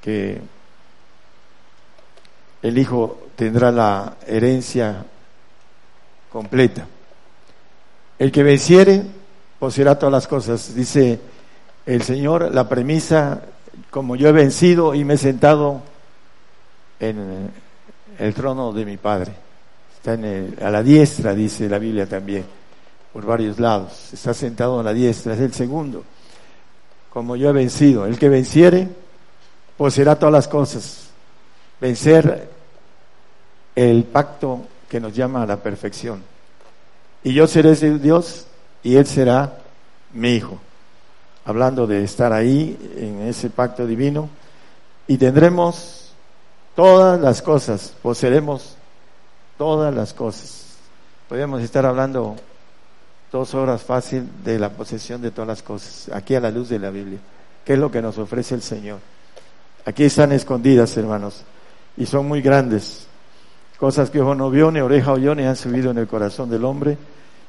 que 0.00 0.40
el 2.62 2.78
Hijo 2.78 3.28
tendrá 3.36 3.70
la 3.70 4.16
herencia 4.26 5.04
completa. 6.30 6.86
El 8.18 8.32
que 8.32 8.42
venciere 8.42 9.02
poseerá 9.58 9.98
todas 9.98 10.12
las 10.12 10.26
cosas. 10.26 10.74
Dice 10.74 11.20
el 11.86 12.02
Señor, 12.02 12.52
la 12.52 12.68
premisa, 12.68 13.42
como 13.90 14.16
yo 14.16 14.28
he 14.28 14.32
vencido 14.32 14.94
y 14.94 15.04
me 15.04 15.14
he 15.14 15.18
sentado 15.18 15.82
en 17.00 17.50
el 18.18 18.34
trono 18.34 18.72
de 18.72 18.84
mi 18.84 18.96
Padre. 18.96 19.32
Está 19.96 20.14
en 20.14 20.56
a 20.62 20.70
la 20.70 20.82
diestra, 20.82 21.34
dice 21.34 21.68
la 21.68 21.78
Biblia 21.78 22.06
también, 22.06 22.44
por 23.12 23.26
varios 23.26 23.58
lados. 23.58 24.12
Está 24.12 24.32
sentado 24.34 24.80
a 24.80 24.82
la 24.82 24.92
diestra, 24.92 25.34
es 25.34 25.40
el 25.40 25.52
segundo. 25.52 26.04
Como 27.10 27.36
yo 27.36 27.50
he 27.50 27.52
vencido, 27.52 28.06
el 28.06 28.18
que 28.18 28.28
venciere, 28.28 28.88
poseerá 29.76 30.16
todas 30.16 30.32
las 30.32 30.48
cosas. 30.48 31.08
Vencer 31.80 32.48
el 33.74 34.04
pacto 34.04 34.62
que 34.88 35.00
nos 35.00 35.14
llama 35.14 35.42
a 35.42 35.46
la 35.46 35.56
perfección. 35.56 36.22
Y 37.22 37.32
yo 37.32 37.46
seré 37.46 37.74
Dios 37.98 38.46
y 38.82 38.96
Él 38.96 39.06
será 39.06 39.58
mi 40.12 40.30
hijo. 40.30 40.58
Hablando 41.44 41.86
de 41.86 42.04
estar 42.04 42.32
ahí 42.32 42.76
en 42.96 43.22
ese 43.22 43.50
pacto 43.50 43.86
divino. 43.86 44.28
Y 45.06 45.16
tendremos 45.16 46.07
todas 46.78 47.20
las 47.20 47.42
cosas, 47.42 47.92
poseeremos 48.00 48.76
todas 49.56 49.92
las 49.92 50.14
cosas. 50.14 50.76
Podríamos 51.28 51.60
estar 51.60 51.84
hablando 51.84 52.36
dos 53.32 53.52
horas 53.54 53.82
fácil 53.82 54.28
de 54.44 54.60
la 54.60 54.70
posesión 54.70 55.20
de 55.20 55.32
todas 55.32 55.48
las 55.48 55.62
cosas, 55.64 56.08
aquí 56.14 56.36
a 56.36 56.40
la 56.40 56.52
luz 56.52 56.68
de 56.68 56.78
la 56.78 56.90
Biblia. 56.90 57.18
¿Qué 57.64 57.72
es 57.72 57.80
lo 57.80 57.90
que 57.90 58.00
nos 58.00 58.16
ofrece 58.18 58.54
el 58.54 58.62
Señor? 58.62 59.00
Aquí 59.86 60.04
están 60.04 60.30
escondidas, 60.30 60.96
hermanos, 60.96 61.42
y 61.96 62.06
son 62.06 62.28
muy 62.28 62.42
grandes. 62.42 63.08
Cosas 63.76 64.08
que 64.08 64.20
ojo 64.20 64.36
no 64.36 64.48
vio, 64.48 64.70
ni 64.70 64.78
oreja 64.78 65.14
oyó, 65.14 65.34
ni 65.34 65.42
han 65.42 65.56
subido 65.56 65.90
en 65.90 65.98
el 65.98 66.06
corazón 66.06 66.48
del 66.48 66.64
hombre, 66.64 66.96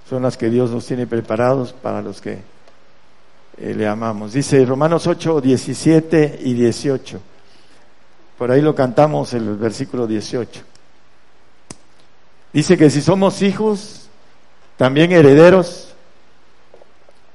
son 0.09 0.23
las 0.23 0.37
que 0.37 0.49
Dios 0.49 0.71
nos 0.71 0.87
tiene 0.87 1.05
preparados 1.05 1.71
para 1.71 2.01
los 2.01 2.19
que 2.19 2.39
eh, 3.59 3.75
le 3.75 3.87
amamos. 3.87 4.33
Dice 4.33 4.65
Romanos 4.65 5.05
8, 5.05 5.39
17 5.39 6.39
y 6.45 6.53
18. 6.55 7.21
Por 8.39 8.52
ahí 8.52 8.62
lo 8.62 8.73
cantamos 8.73 9.34
el 9.34 9.58
versículo 9.58 10.08
18. 10.08 10.62
Dice 12.54 12.78
que 12.78 12.89
si 12.89 13.02
somos 13.02 13.41
hijos, 13.41 14.08
también 14.78 15.12
herederos, 15.12 15.93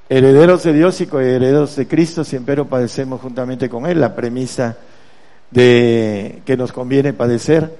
herederos 0.08 0.62
de 0.62 0.72
Dios 0.72 0.98
y 1.02 1.06
coherederos 1.06 1.76
de 1.76 1.86
Cristo, 1.86 2.24
siempre 2.24 2.64
padecemos 2.64 3.20
juntamente 3.20 3.68
con 3.68 3.84
Él. 3.84 4.00
La 4.00 4.16
premisa 4.16 4.78
de 5.50 6.40
que 6.46 6.56
nos 6.56 6.72
conviene 6.72 7.12
padecer 7.12 7.76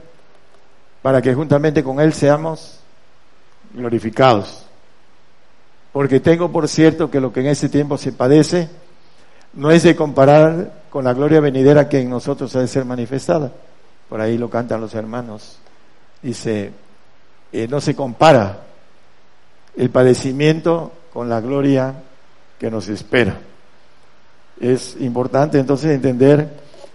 para 1.01 1.23
que 1.23 1.33
juntamente 1.33 1.83
con 1.83 2.01
Él 2.01 2.13
seamos 2.13 2.81
glorificados. 3.73 4.67
Porque 5.95 6.21
tengo 6.21 6.53
por 6.53 6.69
cierto 6.69 7.11
que 7.11 7.23
lo 7.23 7.33
que 7.33 7.41
en 7.41 7.47
ese 7.47 7.71
tiempo 7.71 7.97
se 7.97 8.13
padece 8.13 8.69
no 9.55 9.71
es 9.71 9.83
de 9.83 9.97
comparar 9.97 10.84
con 10.95 11.03
la 11.03 11.13
gloria 11.13 11.41
venidera 11.41 11.89
que 11.89 11.99
en 11.99 12.09
nosotros 12.09 12.55
ha 12.55 12.61
de 12.61 12.69
ser 12.69 12.85
manifestada. 12.85 13.51
Por 14.09 14.21
ahí 14.21 14.39
lo 14.39 14.49
cantan 14.49 14.81
los 14.81 14.95
hermanos. 14.95 15.59
Dice, 16.23 16.71
eh, 17.53 17.67
no 17.67 17.81
se 17.81 17.97
compara 17.97 18.61
el 19.77 19.91
padecimiento 19.91 20.93
con 21.13 21.29
la 21.29 21.41
gloria 21.41 21.95
que 22.61 22.71
nos 22.71 22.87
espera. 22.87 23.37
Es 24.61 24.97
importante 25.01 25.59
entonces 25.59 25.91
entender 25.91 26.49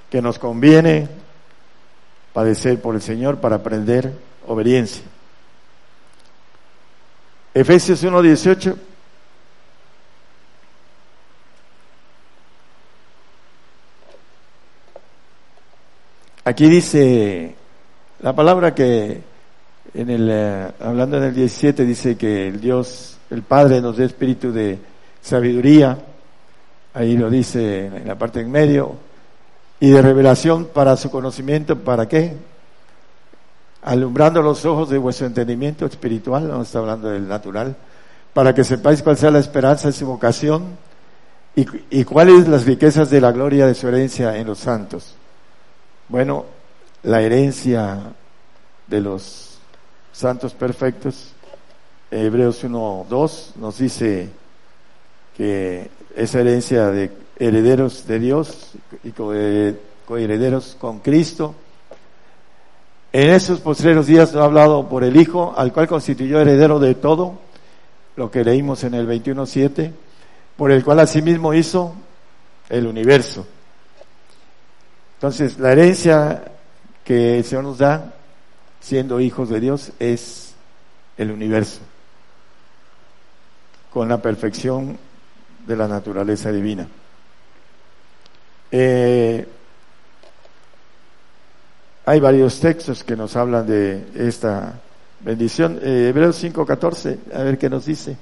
que 0.10 0.22
nos 0.22 0.40
conviene 0.40 1.10
padecer 2.32 2.82
por 2.82 2.96
el 2.96 3.02
Señor 3.02 3.40
para 3.42 3.58
aprender 3.58 4.14
obediencia. 4.48 5.04
Efesios 7.54 8.02
1.18 8.02 8.78
Aquí 16.50 16.68
dice 16.68 17.54
la 18.22 18.34
palabra 18.34 18.74
que 18.74 19.22
en 19.94 20.10
el, 20.10 20.28
eh, 20.32 20.68
hablando 20.80 21.18
en 21.18 21.24
el 21.26 21.36
17 21.36 21.86
dice 21.86 22.18
que 22.18 22.48
el 22.48 22.60
Dios, 22.60 23.20
el 23.30 23.44
Padre 23.44 23.80
nos 23.82 23.98
dé 23.98 24.06
espíritu 24.06 24.52
de 24.52 24.80
sabiduría, 25.22 26.00
ahí 26.96 27.16
lo 27.18 27.30
dice 27.30 27.86
en 27.86 28.08
la 28.08 28.18
parte 28.18 28.40
en 28.40 28.50
medio, 28.50 28.96
y 29.80 29.92
de 29.92 30.02
revelación 30.02 30.66
para 30.74 30.98
su 30.98 31.12
conocimiento, 31.12 31.78
¿para 31.78 32.08
qué? 32.08 32.36
Alumbrando 33.84 34.42
los 34.42 34.66
ojos 34.66 34.90
de 34.90 34.98
vuestro 34.98 35.28
entendimiento 35.28 35.86
espiritual, 35.86 36.48
no 36.48 36.64
está 36.64 36.80
hablando 36.80 37.10
del 37.10 37.28
natural, 37.28 37.76
para 38.34 38.56
que 38.56 38.64
sepáis 38.64 39.04
cuál 39.04 39.18
sea 39.18 39.30
la 39.30 39.38
esperanza 39.38 39.90
de 39.90 39.94
su 39.94 40.08
vocación 40.08 40.64
y, 41.56 41.68
y 41.92 42.04
cuáles 42.06 42.48
las 42.48 42.66
riquezas 42.66 43.12
de 43.12 43.22
la 43.22 43.32
gloria 43.32 43.68
de 43.68 43.76
su 43.76 43.88
herencia 43.88 44.36
en 44.36 44.48
los 44.48 44.58
santos 44.58 45.19
bueno, 46.10 46.46
la 47.04 47.22
herencia 47.22 48.00
de 48.88 49.00
los 49.00 49.60
santos 50.12 50.54
perfectos, 50.54 51.34
Hebreos 52.10 52.64
1.2 52.64 53.56
nos 53.58 53.78
dice 53.78 54.30
que 55.38 55.92
esa 56.16 56.40
herencia 56.42 56.88
de 56.88 57.12
herederos 57.38 58.08
de 58.08 58.20
Dios 58.20 58.72
y 59.04 59.12
coherederos 59.12 60.76
con 60.80 61.00
Cristo. 61.00 61.54
En 63.14 63.30
esos 63.30 63.60
postreros 63.60 64.08
días 64.08 64.36
ha 64.36 64.44
hablado 64.44 64.90
por 64.90 65.04
el 65.04 65.16
Hijo, 65.16 65.54
al 65.56 65.72
cual 65.72 65.88
constituyó 65.88 66.42
heredero 66.42 66.80
de 66.80 66.96
todo, 66.96 67.38
lo 68.16 68.32
que 68.32 68.44
leímos 68.44 68.84
en 68.84 68.96
el 68.96 69.08
21.7, 69.08 69.92
por 70.58 70.72
el 70.72 70.84
cual 70.84 71.00
asimismo 71.00 71.54
hizo 71.54 71.94
el 72.68 72.88
universo 72.88 73.46
entonces, 75.20 75.60
la 75.60 75.74
herencia 75.74 76.46
que 77.04 77.40
el 77.40 77.44
Señor 77.44 77.66
nos 77.66 77.80
da, 77.80 78.14
siendo 78.80 79.20
hijos 79.20 79.50
de 79.50 79.60
Dios, 79.60 79.92
es 80.00 80.54
el 81.18 81.30
universo, 81.32 81.82
con 83.92 84.08
la 84.08 84.22
perfección 84.22 84.98
de 85.68 85.76
la 85.76 85.90
naturaleza 85.90 86.54
divina. 86.54 86.88
Eh, 88.72 89.46
hay 92.06 92.20
varios 92.22 92.58
textos 92.62 93.04
que 93.04 93.18
nos 93.18 93.36
hablan 93.36 93.68
de 93.68 94.06
esta 94.16 94.80
bendición. 95.20 95.82
Eh, 95.84 96.08
Hebreos 96.12 96.42
5:14, 96.42 97.20
a 97.34 97.44
ver 97.44 97.58
qué 97.58 97.70
nos 97.70 97.86
dice, 97.86 98.16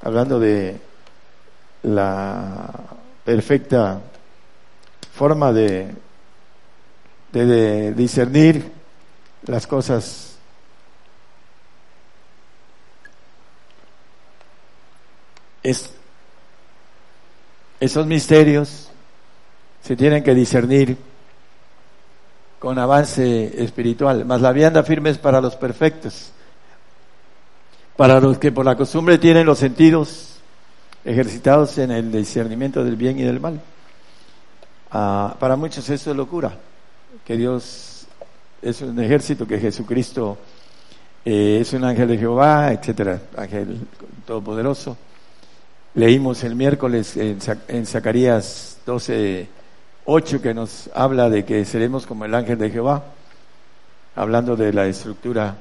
hablando 0.00 0.40
de 0.40 0.80
la 1.82 2.72
perfecta 3.22 4.00
forma 5.12 5.52
de 5.52 6.07
de, 7.32 7.92
discernir 7.92 8.70
las 9.46 9.66
cosas. 9.66 10.36
Es, 15.62 15.92
esos 17.80 18.06
misterios 18.06 18.90
se 19.82 19.96
tienen 19.96 20.22
que 20.22 20.34
discernir 20.34 20.96
con 22.58 22.78
avance 22.78 23.62
espiritual, 23.62 24.24
más 24.24 24.40
la 24.40 24.52
vianda 24.52 24.82
firme 24.82 25.10
es 25.10 25.18
para 25.18 25.40
los 25.40 25.54
perfectos, 25.54 26.32
para 27.96 28.20
los 28.20 28.38
que 28.38 28.50
por 28.50 28.64
la 28.64 28.76
costumbre 28.76 29.18
tienen 29.18 29.46
los 29.46 29.60
sentidos 29.60 30.38
ejercitados 31.04 31.78
en 31.78 31.92
el 31.92 32.10
discernimiento 32.10 32.82
del 32.82 32.96
bien 32.96 33.18
y 33.18 33.22
del 33.22 33.38
mal. 33.38 33.60
Ah, 34.90 35.36
para 35.38 35.54
muchos 35.54 35.88
eso 35.88 36.10
es 36.10 36.16
locura 36.16 36.58
que 37.24 37.36
Dios 37.36 38.06
es 38.62 38.80
un 38.82 38.98
ejército, 39.00 39.46
que 39.46 39.58
Jesucristo 39.58 40.38
eh, 41.24 41.58
es 41.60 41.72
un 41.72 41.84
ángel 41.84 42.08
de 42.08 42.18
Jehová, 42.18 42.72
etcétera, 42.72 43.20
ángel 43.36 43.80
todopoderoso. 44.26 44.96
Leímos 45.94 46.42
el 46.44 46.54
miércoles 46.54 47.16
en, 47.16 47.38
en 47.68 47.86
Zacarías 47.86 48.78
12, 48.86 49.48
8 50.04 50.42
que 50.42 50.54
nos 50.54 50.88
habla 50.94 51.28
de 51.28 51.44
que 51.44 51.64
seremos 51.64 52.06
como 52.06 52.24
el 52.24 52.34
ángel 52.34 52.58
de 52.58 52.70
Jehová, 52.70 53.04
hablando 54.14 54.56
de 54.56 54.72
la 54.72 54.86
estructura 54.86 55.56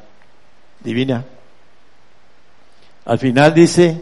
divina. 0.84 1.26
Al 3.06 3.20
final 3.20 3.54
dice, 3.54 4.02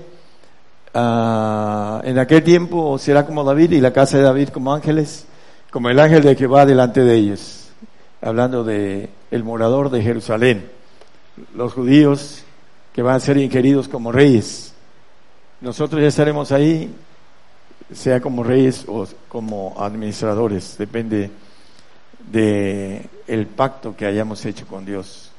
ah, 0.93 2.01
en 2.03 2.17
aquel 2.19 2.43
tiempo 2.43 2.97
será 2.97 3.25
como 3.25 3.43
David 3.43 3.71
y 3.71 3.81
la 3.81 3.93
casa 3.93 4.17
de 4.17 4.23
David 4.23 4.49
como 4.49 4.73
ángeles 4.73 5.25
como 5.75 5.89
el 5.89 5.99
ángel 5.99 6.23
de 6.23 6.37
que 6.37 6.47
va 6.47 6.65
delante 6.65 7.01
de 7.01 7.15
ellos. 7.15 7.67
hablando 8.21 8.63
de 8.63 9.09
el 9.29 9.43
morador 9.43 9.89
de 9.89 10.01
Jerusalén, 10.01 10.71
los 11.53 11.73
judíos 11.73 12.45
que 12.93 13.01
van 13.01 13.15
a 13.15 13.19
ser 13.19 13.35
ingeridos 13.35 13.89
como 13.89 14.13
reyes. 14.13 14.73
Nosotros 15.59 16.01
ya 16.01 16.07
estaremos 16.07 16.53
ahí, 16.53 16.95
sea 17.91 18.21
como 18.21 18.41
reyes 18.41 18.85
o 18.87 19.05
como 19.27 19.75
administradores, 19.77 20.77
depende 20.77 21.29
de 22.31 23.09
el 23.27 23.45
pacto 23.45 23.97
que 23.97 24.05
hayamos 24.05 24.45
hecho 24.45 24.65
con 24.67 24.85
Dios. 24.85 25.33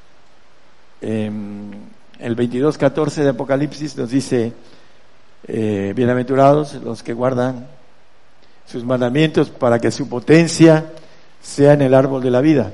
En 1.01 1.71
el 2.19 2.35
22.14 2.35 3.23
de 3.23 3.29
Apocalipsis 3.29 3.97
nos 3.97 4.11
dice, 4.11 4.53
eh, 5.47 5.93
bienaventurados 5.95 6.75
los 6.75 7.01
que 7.01 7.13
guardan 7.13 7.76
sus 8.67 8.83
mandamientos 8.83 9.49
para 9.49 9.79
que 9.79 9.91
su 9.91 10.07
potencia 10.09 10.91
sea 11.41 11.73
en 11.73 11.81
el 11.81 11.93
árbol 11.93 12.21
de 12.21 12.31
la 12.31 12.41
vida 12.41 12.71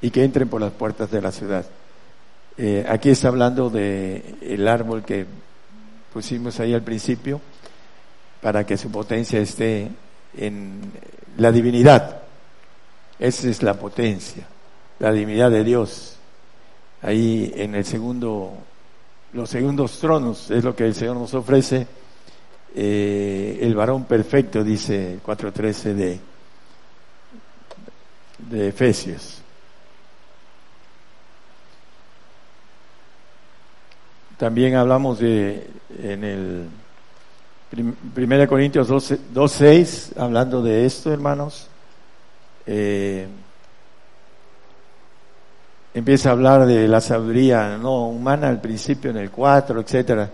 y 0.00 0.10
que 0.10 0.22
entren 0.22 0.48
por 0.48 0.60
las 0.60 0.72
puertas 0.72 1.10
de 1.10 1.22
la 1.22 1.32
ciudad. 1.32 1.64
Eh, 2.56 2.84
aquí 2.88 3.10
está 3.10 3.28
hablando 3.28 3.70
de 3.70 4.36
el 4.42 4.68
árbol 4.68 5.02
que 5.02 5.26
pusimos 6.12 6.60
ahí 6.60 6.74
al 6.74 6.82
principio 6.82 7.40
para 8.40 8.64
que 8.64 8.76
su 8.76 8.90
potencia 8.90 9.40
esté 9.40 9.90
en 10.36 10.92
la 11.38 11.50
divinidad. 11.50 12.20
Esa 13.18 13.48
es 13.48 13.62
la 13.62 13.74
potencia, 13.74 14.46
la 14.98 15.10
divinidad 15.10 15.50
de 15.50 15.64
Dios. 15.64 16.16
Ahí 17.02 17.52
en 17.56 17.74
el 17.74 17.84
segundo, 17.84 18.52
los 19.32 19.48
segundos 19.48 19.98
tronos 19.98 20.50
es 20.50 20.62
lo 20.62 20.76
que 20.76 20.84
el 20.84 20.94
Señor 20.94 21.16
nos 21.16 21.32
ofrece. 21.34 21.86
Eh, 22.74 23.58
el 23.62 23.74
varón 23.74 24.04
perfecto, 24.04 24.64
dice 24.64 25.20
4.13 25.24 25.94
de, 25.94 26.20
de 28.50 28.68
Efesios. 28.68 29.40
También 34.36 34.74
hablamos 34.74 35.20
de 35.20 35.70
en 36.02 36.24
el 36.24 36.68
1 37.72 38.48
Corintios 38.48 38.88
2.6, 38.88 40.18
hablando 40.18 40.62
de 40.62 40.84
esto, 40.84 41.12
hermanos. 41.12 41.68
Eh, 42.66 43.26
empieza 45.92 46.28
a 46.30 46.32
hablar 46.32 46.66
de 46.66 46.88
la 46.88 47.00
sabiduría 47.00 47.76
no 47.78 48.08
humana 48.08 48.48
al 48.48 48.60
principio 48.60 49.10
en 49.10 49.18
el 49.18 49.30
4, 49.30 49.80
etcétera. 49.80 50.30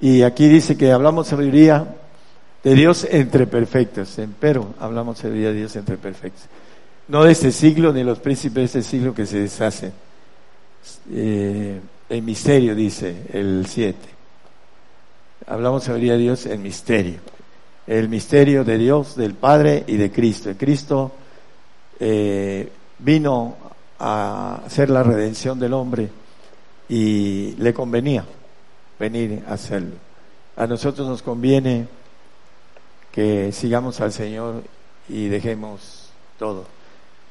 Y 0.00 0.22
aquí 0.22 0.46
dice 0.48 0.76
que 0.76 0.92
hablamos 0.92 1.26
sabiduría 1.26 1.96
de 2.62 2.74
Dios 2.74 3.06
entre 3.10 3.46
perfectos, 3.46 4.16
pero 4.38 4.74
hablamos 4.78 5.18
sabiduría 5.18 5.48
de 5.48 5.58
Dios 5.58 5.76
entre 5.76 5.96
perfectos. 5.96 6.44
No 7.08 7.24
de 7.24 7.32
este 7.32 7.50
siglo 7.50 7.92
ni 7.92 8.04
los 8.04 8.18
príncipes 8.20 8.54
de 8.54 8.80
este 8.80 8.82
siglo 8.82 9.14
que 9.14 9.26
se 9.26 9.40
deshacen. 9.40 9.92
Eh, 11.10 11.80
en 12.10 12.24
misterio, 12.24 12.74
dice 12.74 13.24
el 13.32 13.66
7. 13.66 13.98
Hablamos 15.46 15.84
sabiduría 15.84 16.12
de 16.12 16.18
Dios 16.18 16.46
en 16.46 16.62
misterio. 16.62 17.18
El 17.86 18.08
misterio 18.08 18.64
de 18.64 18.78
Dios, 18.78 19.16
del 19.16 19.34
Padre 19.34 19.84
y 19.86 19.96
de 19.96 20.12
Cristo. 20.12 20.50
Cristo 20.56 21.12
eh, 21.98 22.70
vino 22.98 23.56
a 23.98 24.60
hacer 24.66 24.90
la 24.90 25.02
redención 25.02 25.58
del 25.58 25.72
hombre 25.72 26.08
y 26.88 27.52
le 27.58 27.74
convenía 27.74 28.24
venir 28.98 29.44
a 29.48 29.54
hacerlo. 29.54 29.94
A 30.56 30.66
nosotros 30.66 31.06
nos 31.06 31.22
conviene 31.22 31.86
que 33.12 33.52
sigamos 33.52 34.00
al 34.00 34.12
Señor 34.12 34.62
y 35.08 35.28
dejemos 35.28 36.10
todo. 36.38 36.64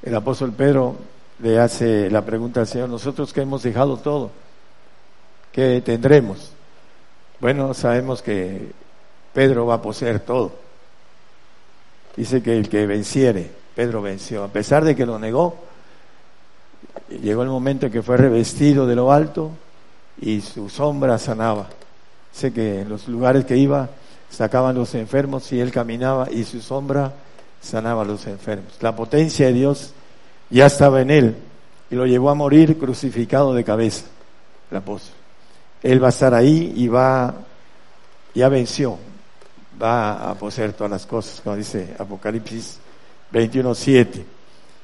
El 0.01 0.15
apóstol 0.15 0.53
Pedro 0.53 0.95
le 1.39 1.59
hace 1.59 2.09
la 2.09 2.25
pregunta 2.25 2.61
al 2.61 2.67
Señor, 2.67 2.89
nosotros 2.89 3.33
que 3.33 3.41
hemos 3.41 3.63
dejado 3.63 3.97
todo, 3.97 4.31
¿qué 5.51 5.81
tendremos? 5.83 6.51
Bueno, 7.39 7.73
sabemos 7.73 8.21
que 8.21 8.71
Pedro 9.33 9.65
va 9.65 9.75
a 9.75 9.81
poseer 9.81 10.19
todo. 10.19 10.53
Dice 12.15 12.41
que 12.41 12.57
el 12.57 12.69
que 12.69 12.87
venciere, 12.87 13.51
Pedro 13.75 14.01
venció, 14.01 14.43
a 14.43 14.47
pesar 14.47 14.83
de 14.83 14.95
que 14.95 15.05
lo 15.05 15.19
negó, 15.19 15.55
llegó 17.21 17.43
el 17.43 17.49
momento 17.49 17.85
en 17.85 17.91
que 17.91 18.01
fue 18.01 18.17
revestido 18.17 18.87
de 18.87 18.95
lo 18.95 19.11
alto 19.11 19.51
y 20.19 20.41
su 20.41 20.69
sombra 20.69 21.17
sanaba. 21.17 21.67
Sé 22.31 22.53
que 22.53 22.81
en 22.81 22.89
los 22.89 23.07
lugares 23.07 23.45
que 23.45 23.57
iba 23.57 23.89
sacaban 24.29 24.75
los 24.75 24.93
enfermos 24.95 25.51
y 25.51 25.59
él 25.59 25.71
caminaba 25.71 26.29
y 26.31 26.43
su 26.43 26.61
sombra 26.61 27.13
sanaba 27.61 28.03
a 28.03 28.05
los 28.05 28.27
enfermos. 28.27 28.73
La 28.81 28.95
potencia 28.95 29.47
de 29.47 29.53
Dios 29.53 29.93
ya 30.49 30.67
estaba 30.67 31.01
en 31.01 31.11
él 31.11 31.35
y 31.89 31.95
lo 31.95 32.05
llevó 32.05 32.29
a 32.29 32.35
morir 32.35 32.77
crucificado 32.77 33.53
de 33.53 33.63
cabeza, 33.63 34.05
el 34.71 34.77
apóstol. 34.77 35.15
Él 35.81 36.01
va 36.01 36.07
a 36.07 36.09
estar 36.09 36.33
ahí 36.33 36.73
y 36.75 36.87
va, 36.87 37.33
ya 38.33 38.49
venció, 38.49 38.97
va 39.81 40.29
a 40.29 40.35
poseer 40.35 40.73
todas 40.73 40.91
las 40.91 41.05
cosas, 41.05 41.41
como 41.41 41.55
dice 41.55 41.95
Apocalipsis 41.97 42.79
21.7. 43.31 44.23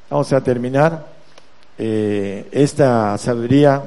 Vamos 0.10 0.32
a 0.32 0.42
terminar 0.42 1.08
eh, 1.78 2.48
esta 2.52 3.18
sabiduría 3.18 3.84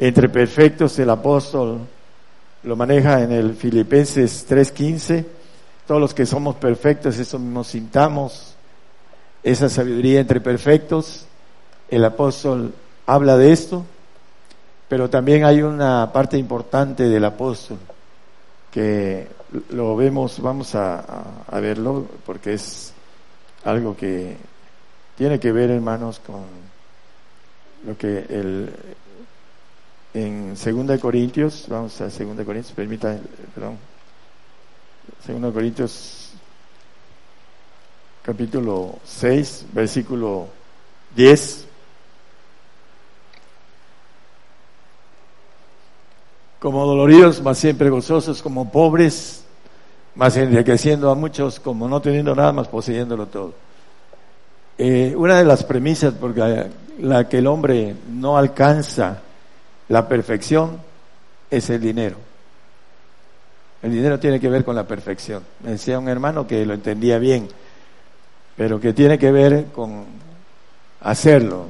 entre 0.00 0.30
perfectos, 0.30 0.98
el 0.98 1.10
apóstol 1.10 1.80
lo 2.62 2.74
maneja 2.74 3.22
en 3.22 3.32
el 3.32 3.54
Filipenses 3.54 4.46
3.15. 4.48 5.26
Todos 5.86 6.00
los 6.00 6.14
que 6.14 6.24
somos 6.24 6.56
perfectos, 6.56 7.18
eso 7.18 7.38
nos 7.38 7.68
sintamos, 7.68 8.54
esa 9.42 9.68
sabiduría 9.68 10.20
entre 10.20 10.40
perfectos. 10.40 11.26
El 11.90 12.04
apóstol 12.04 12.72
habla 13.06 13.36
de 13.36 13.52
esto, 13.52 13.84
pero 14.88 15.10
también 15.10 15.44
hay 15.44 15.60
una 15.60 16.10
parte 16.12 16.38
importante 16.38 17.08
del 17.08 17.24
apóstol 17.24 17.78
que 18.72 19.28
lo 19.70 19.96
vemos, 19.96 20.40
vamos 20.40 20.74
a, 20.74 21.24
a 21.46 21.60
verlo, 21.60 22.06
porque 22.24 22.54
es 22.54 22.94
algo 23.64 23.96
que 23.96 24.36
tiene 25.18 25.38
que 25.38 25.52
ver, 25.52 25.70
hermanos, 25.70 26.20
con 26.24 26.44
lo 27.86 27.98
que 27.98 28.26
el, 28.30 28.72
en 30.12 30.54
2 30.54 31.00
Corintios, 31.00 31.66
vamos 31.68 32.00
a 32.00 32.04
2 32.04 32.14
Corintios, 32.44 32.72
permita, 32.72 33.18
perdón, 33.54 33.78
2 35.26 35.52
Corintios 35.52 36.30
capítulo 38.22 38.98
6, 39.04 39.66
versículo 39.72 40.48
10. 41.16 41.66
Como 46.58 46.84
doloridos, 46.84 47.40
más 47.42 47.58
siempre 47.58 47.88
gozosos, 47.88 48.42
como 48.42 48.70
pobres, 48.70 49.44
más 50.14 50.36
enriqueciendo 50.36 51.10
a 51.10 51.14
muchos, 51.14 51.58
como 51.58 51.88
no 51.88 52.02
teniendo 52.02 52.34
nada 52.34 52.52
más 52.52 52.68
poseyéndolo 52.68 53.26
todo. 53.26 53.54
Eh, 54.76 55.14
una 55.16 55.38
de 55.38 55.44
las 55.44 55.64
premisas 55.64 56.14
por 56.14 56.34
la 56.36 57.28
que 57.28 57.38
el 57.38 57.46
hombre 57.46 57.96
no 58.10 58.36
alcanza 58.36 59.22
la 59.90 60.08
perfección 60.08 60.80
es 61.50 61.68
el 61.68 61.80
dinero. 61.80 62.16
El 63.82 63.90
dinero 63.90 64.20
tiene 64.20 64.38
que 64.38 64.48
ver 64.48 64.64
con 64.64 64.76
la 64.76 64.86
perfección. 64.86 65.42
Me 65.64 65.72
decía 65.72 65.98
un 65.98 66.08
hermano 66.08 66.46
que 66.46 66.64
lo 66.64 66.74
entendía 66.74 67.18
bien, 67.18 67.48
pero 68.56 68.78
que 68.78 68.92
tiene 68.92 69.18
que 69.18 69.32
ver 69.32 69.66
con 69.74 70.04
hacerlo, 71.00 71.66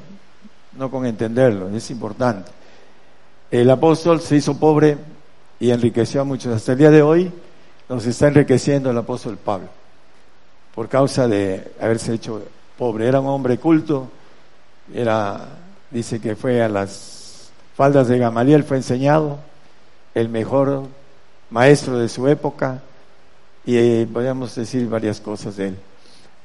no 0.77 0.91
con 0.91 1.07
entenderlo. 1.07 1.75
Es 1.75 1.91
importante. 1.91 2.51
El 3.51 3.71
apóstol 3.71 4.21
se 4.21 4.37
hizo 4.37 4.59
pobre 4.59 4.99
y 5.59 5.71
enriqueció 5.71 6.21
a 6.21 6.25
muchos. 6.25 6.55
Hasta 6.55 6.73
el 6.73 6.79
día 6.79 6.91
de 6.91 7.01
hoy 7.01 7.33
nos 7.89 8.05
está 8.05 8.29
enriqueciendo 8.29 8.91
el 8.91 8.99
apóstol 8.99 9.39
Pablo 9.39 9.69
por 10.75 10.91
causa 10.91 11.27
de 11.27 11.73
haberse 11.81 12.13
hecho 12.13 12.43
pobre. 12.77 13.09
Era 13.09 13.21
un 13.21 13.29
hombre 13.29 13.57
culto, 13.57 14.11
era, 14.93 15.49
dice 15.91 16.21
que 16.21 16.37
fue 16.37 16.63
a 16.63 16.69
las 16.69 17.20
faldas 17.81 18.09
de 18.09 18.19
Gamaliel 18.19 18.63
fue 18.63 18.77
enseñado, 18.77 19.39
el 20.15 20.29
mejor 20.29 20.83
maestro 21.49 21.99
de 21.99 22.11
su 22.11 22.29
época, 22.29 22.83
y 23.65 23.75
eh, 23.79 24.07
podríamos 24.13 24.55
decir 24.55 24.87
varias 24.87 25.19
cosas 25.19 25.57
de 25.57 25.69
él. 25.69 25.79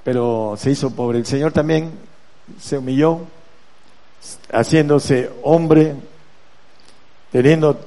Pero 0.06 0.56
se 0.58 0.72
hizo 0.72 0.92
pobre. 0.92 1.18
El 1.18 1.26
Señor 1.26 1.52
también 1.52 1.92
se 2.58 2.78
humilló, 2.78 3.20
haciéndose 4.50 5.30
hombre, 5.44 5.96
teniendo, 7.34 7.82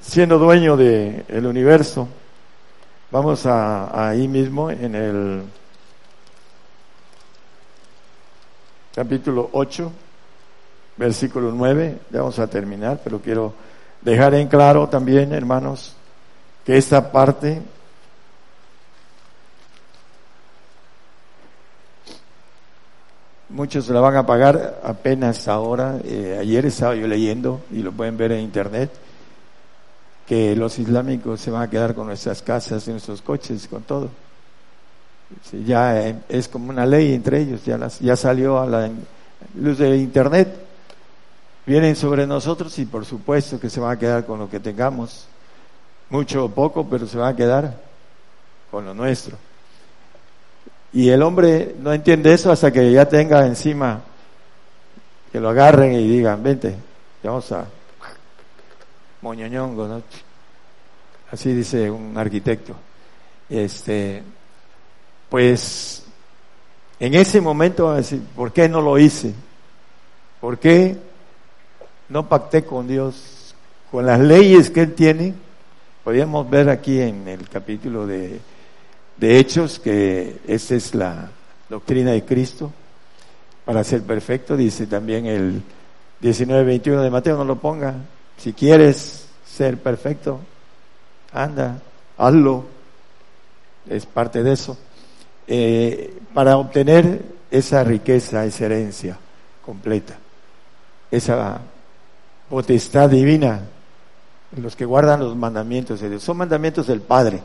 siendo 0.00 0.38
dueño 0.38 0.74
del 0.74 1.26
el 1.28 1.44
universo. 1.44 2.08
Vamos 3.10 3.44
a, 3.44 4.08
ahí 4.08 4.26
mismo 4.28 4.70
en 4.70 4.94
el 4.94 5.42
capítulo 8.94 9.50
8 9.52 9.92
versículo 10.96 11.52
9, 11.52 11.98
ya 12.10 12.20
vamos 12.20 12.38
a 12.38 12.46
terminar, 12.46 13.00
pero 13.02 13.20
quiero 13.20 13.54
dejar 14.00 14.34
en 14.34 14.48
claro 14.48 14.88
también, 14.88 15.32
hermanos, 15.32 15.94
que 16.64 16.76
esta 16.76 17.10
parte 17.10 17.62
muchos 23.52 23.88
la 23.88 24.00
van 24.00 24.16
a 24.16 24.26
pagar 24.26 24.80
apenas 24.82 25.46
ahora. 25.48 25.98
Eh, 26.04 26.38
ayer 26.40 26.66
estaba 26.66 26.94
yo 26.94 27.06
leyendo, 27.06 27.60
y 27.70 27.82
lo 27.82 27.92
pueden 27.92 28.16
ver 28.16 28.32
en 28.32 28.40
internet, 28.40 28.90
que 30.26 30.56
los 30.56 30.78
islámicos 30.78 31.40
se 31.40 31.50
van 31.50 31.62
a 31.62 31.70
quedar 31.70 31.94
con 31.94 32.06
nuestras 32.06 32.42
casas, 32.42 32.86
nuestros 32.88 33.22
coches, 33.22 33.68
con 33.68 33.82
todo. 33.82 34.10
ya 35.64 36.08
eh, 36.08 36.16
es 36.28 36.48
como 36.48 36.70
una 36.70 36.86
ley 36.86 37.14
entre 37.14 37.40
ellos, 37.40 37.64
ya, 37.64 37.78
ya 38.00 38.16
salió 38.16 38.60
a 38.60 38.66
la 38.66 38.90
luz 39.54 39.78
de 39.78 39.96
internet. 39.96 40.71
Vienen 41.64 41.94
sobre 41.94 42.26
nosotros 42.26 42.76
y 42.78 42.86
por 42.86 43.04
supuesto 43.04 43.60
que 43.60 43.70
se 43.70 43.80
van 43.80 43.92
a 43.92 43.98
quedar 43.98 44.26
con 44.26 44.38
lo 44.38 44.50
que 44.50 44.58
tengamos, 44.58 45.26
mucho 46.10 46.44
o 46.44 46.48
poco, 46.48 46.86
pero 46.88 47.06
se 47.06 47.16
van 47.16 47.32
a 47.32 47.36
quedar 47.36 47.78
con 48.70 48.84
lo 48.84 48.94
nuestro. 48.94 49.36
Y 50.92 51.08
el 51.08 51.22
hombre 51.22 51.74
no 51.78 51.92
entiende 51.92 52.34
eso 52.34 52.50
hasta 52.50 52.70
que 52.70 52.90
ya 52.92 53.08
tenga 53.08 53.46
encima, 53.46 54.00
que 55.30 55.40
lo 55.40 55.48
agarren 55.48 55.94
y 55.94 56.08
digan, 56.08 56.42
vente, 56.42 56.74
vamos 57.22 57.50
a 57.52 57.66
moñoñongo, 59.22 59.88
¿no? 59.88 60.02
Así 61.30 61.54
dice 61.54 61.90
un 61.90 62.18
arquitecto. 62.18 62.74
Este, 63.48 64.22
pues, 65.30 66.04
en 67.00 67.14
ese 67.14 67.40
momento 67.40 67.86
va 67.86 67.94
a 67.94 67.96
decir, 67.98 68.22
¿por 68.36 68.52
qué 68.52 68.68
no 68.68 68.82
lo 68.82 68.98
hice? 68.98 69.32
¿Por 70.40 70.58
qué 70.58 70.96
no 72.12 72.28
pacté 72.28 72.64
con 72.64 72.86
Dios? 72.86 73.54
Con 73.90 74.06
las 74.06 74.20
leyes 74.20 74.70
que 74.70 74.82
Él 74.82 74.94
tiene, 74.94 75.34
podríamos 76.04 76.48
ver 76.48 76.68
aquí 76.68 77.00
en 77.00 77.26
el 77.26 77.48
capítulo 77.48 78.06
de 78.06 78.40
de 79.16 79.38
Hechos, 79.38 79.78
que 79.78 80.40
esa 80.46 80.74
es 80.74 80.94
la 80.94 81.30
doctrina 81.68 82.12
de 82.12 82.24
Cristo, 82.24 82.72
para 83.64 83.84
ser 83.84 84.02
perfecto, 84.02 84.56
dice 84.56 84.86
también 84.86 85.26
el 85.26 85.62
19-21 86.20 87.00
de 87.02 87.10
Mateo, 87.10 87.36
no 87.36 87.44
lo 87.44 87.56
ponga, 87.56 87.94
si 88.36 88.52
quieres 88.52 89.26
ser 89.46 89.78
perfecto, 89.78 90.40
anda, 91.32 91.80
hazlo, 92.18 92.64
es 93.88 94.06
parte 94.06 94.42
de 94.42 94.52
eso, 94.52 94.76
eh, 95.46 96.18
para 96.34 96.56
obtener 96.56 97.22
esa 97.50 97.84
riqueza, 97.84 98.44
esa 98.44 98.64
herencia 98.64 99.18
completa, 99.64 100.16
esa 101.10 101.60
potestad 102.52 103.08
divina, 103.08 103.62
los 104.58 104.76
que 104.76 104.84
guardan 104.84 105.20
los 105.20 105.34
mandamientos 105.34 106.02
de 106.02 106.10
Dios, 106.10 106.22
son 106.22 106.36
mandamientos 106.36 106.86
del 106.86 107.00
Padre 107.00 107.40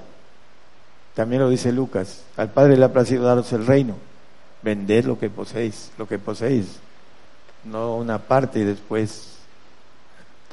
también 1.18 1.42
lo 1.42 1.50
dice 1.50 1.72
Lucas, 1.72 2.22
al 2.36 2.52
Padre 2.52 2.78
le 2.78 2.86
ha 2.86 2.94
placido 2.94 3.24
daros 3.24 3.52
el 3.52 3.66
reino, 3.66 3.96
vended 4.62 5.06
lo 5.06 5.18
que 5.18 5.32
poseéis, 5.32 5.90
lo 5.98 6.08
que 6.08 6.20
poseéis, 6.20 6.78
no 7.64 7.96
una 7.96 8.20
parte 8.20 8.60
y 8.60 8.64
después 8.64 9.36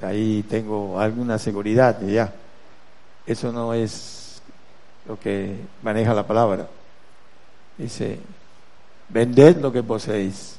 ahí 0.00 0.42
tengo 0.48 0.98
alguna 0.98 1.38
seguridad 1.38 2.00
y 2.00 2.12
ya. 2.12 2.32
Eso 3.26 3.52
no 3.52 3.74
es 3.74 4.40
lo 5.06 5.20
que 5.20 5.54
maneja 5.82 6.14
la 6.14 6.26
palabra. 6.26 6.66
Dice, 7.76 8.18
vended 9.10 9.58
lo 9.58 9.70
que 9.70 9.82
poseéis. 9.82 10.56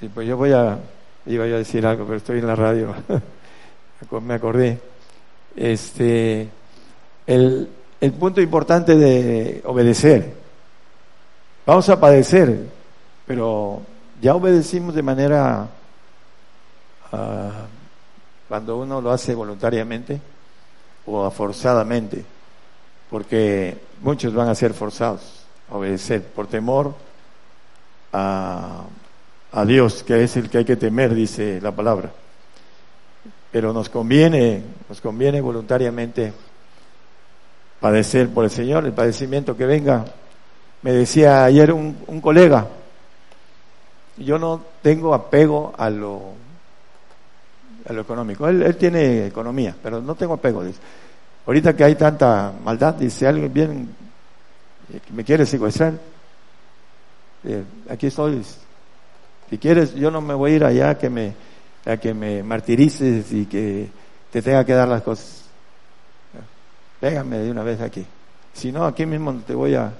Sí, 0.00 0.10
pues 0.12 0.26
yo 0.26 0.36
voy 0.36 0.50
a, 0.50 0.80
iba 1.26 1.46
yo 1.46 1.54
a 1.56 1.58
decir 1.58 1.86
algo, 1.86 2.04
pero 2.04 2.18
estoy 2.18 2.38
en 2.38 2.46
la 2.46 2.56
radio, 2.56 2.94
me 4.22 4.34
acordé. 4.34 4.78
Este, 5.56 6.48
el, 7.26 7.68
el 8.00 8.12
punto 8.12 8.40
importante 8.40 8.96
de 8.96 9.62
obedecer. 9.64 10.34
Vamos 11.66 11.88
a 11.88 11.98
padecer, 11.98 12.66
pero 13.26 13.80
ya 14.20 14.34
obedecimos 14.34 14.94
de 14.94 15.02
manera 15.02 15.68
ah, 17.12 17.66
cuando 18.48 18.76
uno 18.78 19.00
lo 19.00 19.10
hace 19.10 19.34
voluntariamente 19.34 20.20
o 21.06 21.30
forzadamente, 21.30 22.24
porque 23.08 23.78
muchos 24.02 24.34
van 24.34 24.48
a 24.48 24.54
ser 24.54 24.74
forzados 24.74 25.46
a 25.70 25.76
obedecer 25.76 26.22
por 26.22 26.46
temor 26.46 26.94
a, 28.12 28.82
a 29.54 29.64
Dios, 29.64 30.02
que 30.02 30.24
es 30.24 30.36
el 30.36 30.50
que 30.50 30.58
hay 30.58 30.64
que 30.64 30.76
temer, 30.76 31.14
dice 31.14 31.60
la 31.62 31.70
palabra. 31.70 32.10
Pero 33.52 33.72
nos 33.72 33.88
conviene, 33.88 34.62
nos 34.88 35.00
conviene 35.00 35.40
voluntariamente 35.40 36.32
padecer 37.78 38.28
por 38.30 38.44
el 38.44 38.50
Señor, 38.50 38.84
el 38.84 38.92
padecimiento 38.92 39.56
que 39.56 39.64
venga. 39.64 40.04
Me 40.82 40.92
decía 40.92 41.44
ayer 41.44 41.72
un, 41.72 41.96
un 42.08 42.20
colega, 42.20 42.66
yo 44.16 44.38
no 44.38 44.60
tengo 44.82 45.14
apego 45.14 45.72
a 45.76 45.88
lo, 45.88 46.32
a 47.88 47.92
lo 47.92 48.00
económico. 48.00 48.48
Él, 48.48 48.60
él 48.62 48.76
tiene 48.76 49.26
economía, 49.26 49.76
pero 49.80 50.00
no 50.00 50.16
tengo 50.16 50.34
apego. 50.34 50.64
Dice. 50.64 50.80
Ahorita 51.46 51.76
que 51.76 51.84
hay 51.84 51.94
tanta 51.94 52.52
maldad, 52.64 52.94
dice 52.94 53.28
alguien 53.28 53.52
bien 53.52 53.94
que 54.90 55.12
me 55.12 55.24
quiere 55.24 55.46
secuestrar, 55.46 55.94
eh, 57.44 57.62
aquí 57.88 58.08
estoy. 58.08 58.42
Si 59.50 59.58
quieres, 59.58 59.94
yo 59.94 60.10
no 60.10 60.20
me 60.20 60.34
voy 60.34 60.52
a 60.52 60.56
ir 60.56 60.64
allá 60.64 60.98
que 60.98 61.10
me, 61.10 61.34
a 61.84 61.96
que 61.96 62.14
me 62.14 62.42
martirices 62.42 63.32
y 63.32 63.46
que 63.46 63.88
te 64.32 64.42
tenga 64.42 64.64
que 64.64 64.72
dar 64.72 64.88
las 64.88 65.02
cosas 65.02 65.44
pégame 67.04 67.36
de 67.36 67.50
una 67.50 67.62
vez 67.62 67.82
aquí. 67.82 68.02
Si 68.54 68.72
no, 68.72 68.86
aquí 68.86 69.04
mismo 69.04 69.34
te 69.46 69.54
voy 69.54 69.74
a... 69.74 69.92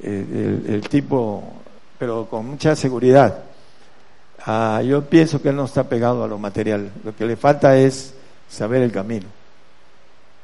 Eh, 0.00 0.62
el, 0.68 0.88
tipo, 0.88 1.42
pero 1.98 2.28
con 2.30 2.46
mucha 2.46 2.76
seguridad. 2.76 3.42
Ah, 4.46 4.80
yo 4.86 5.02
pienso 5.02 5.42
que 5.42 5.48
él 5.48 5.56
no 5.56 5.64
está 5.64 5.82
pegado 5.82 6.22
a 6.22 6.28
lo 6.28 6.38
material. 6.38 6.92
Lo 7.02 7.16
que 7.16 7.26
le 7.26 7.34
falta 7.34 7.76
es 7.76 8.14
saber 8.48 8.82
el 8.82 8.92
camino 8.92 9.26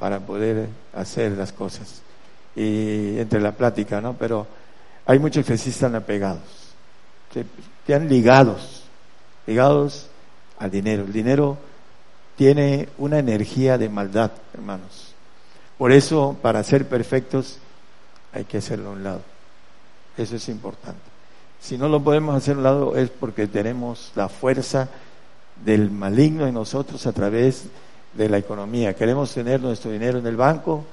para 0.00 0.18
poder 0.18 0.66
hacer 0.94 1.30
las 1.38 1.52
cosas. 1.52 2.02
Y 2.56 3.16
entre 3.20 3.40
la 3.40 3.52
plática, 3.52 4.00
¿no? 4.00 4.14
Pero 4.14 4.48
hay 5.06 5.20
muchos 5.20 5.46
que 5.46 5.56
sí 5.56 5.70
están 5.70 5.94
apegados, 5.94 6.69
que 7.32 7.44
están 7.80 8.08
ligados, 8.08 8.84
ligados 9.46 10.06
al 10.58 10.70
dinero. 10.70 11.04
El 11.04 11.12
dinero 11.12 11.58
tiene 12.36 12.88
una 12.98 13.18
energía 13.18 13.78
de 13.78 13.88
maldad, 13.88 14.30
hermanos. 14.54 15.14
Por 15.78 15.92
eso, 15.92 16.36
para 16.42 16.62
ser 16.62 16.88
perfectos, 16.88 17.58
hay 18.32 18.44
que 18.44 18.58
hacerlo 18.58 18.90
a 18.90 18.92
un 18.92 19.04
lado. 19.04 19.22
Eso 20.16 20.36
es 20.36 20.48
importante. 20.48 21.00
Si 21.60 21.76
no 21.76 21.88
lo 21.88 22.02
podemos 22.02 22.34
hacer 22.34 22.54
a 22.54 22.58
un 22.58 22.64
lado 22.64 22.96
es 22.96 23.10
porque 23.10 23.46
tenemos 23.46 24.12
la 24.14 24.28
fuerza 24.28 24.88
del 25.64 25.90
maligno 25.90 26.46
en 26.46 26.54
nosotros 26.54 27.06
a 27.06 27.12
través 27.12 27.64
de 28.14 28.28
la 28.28 28.38
economía. 28.38 28.94
Queremos 28.94 29.32
tener 29.32 29.60
nuestro 29.60 29.90
dinero 29.90 30.18
en 30.18 30.26
el 30.26 30.36
banco, 30.36 30.84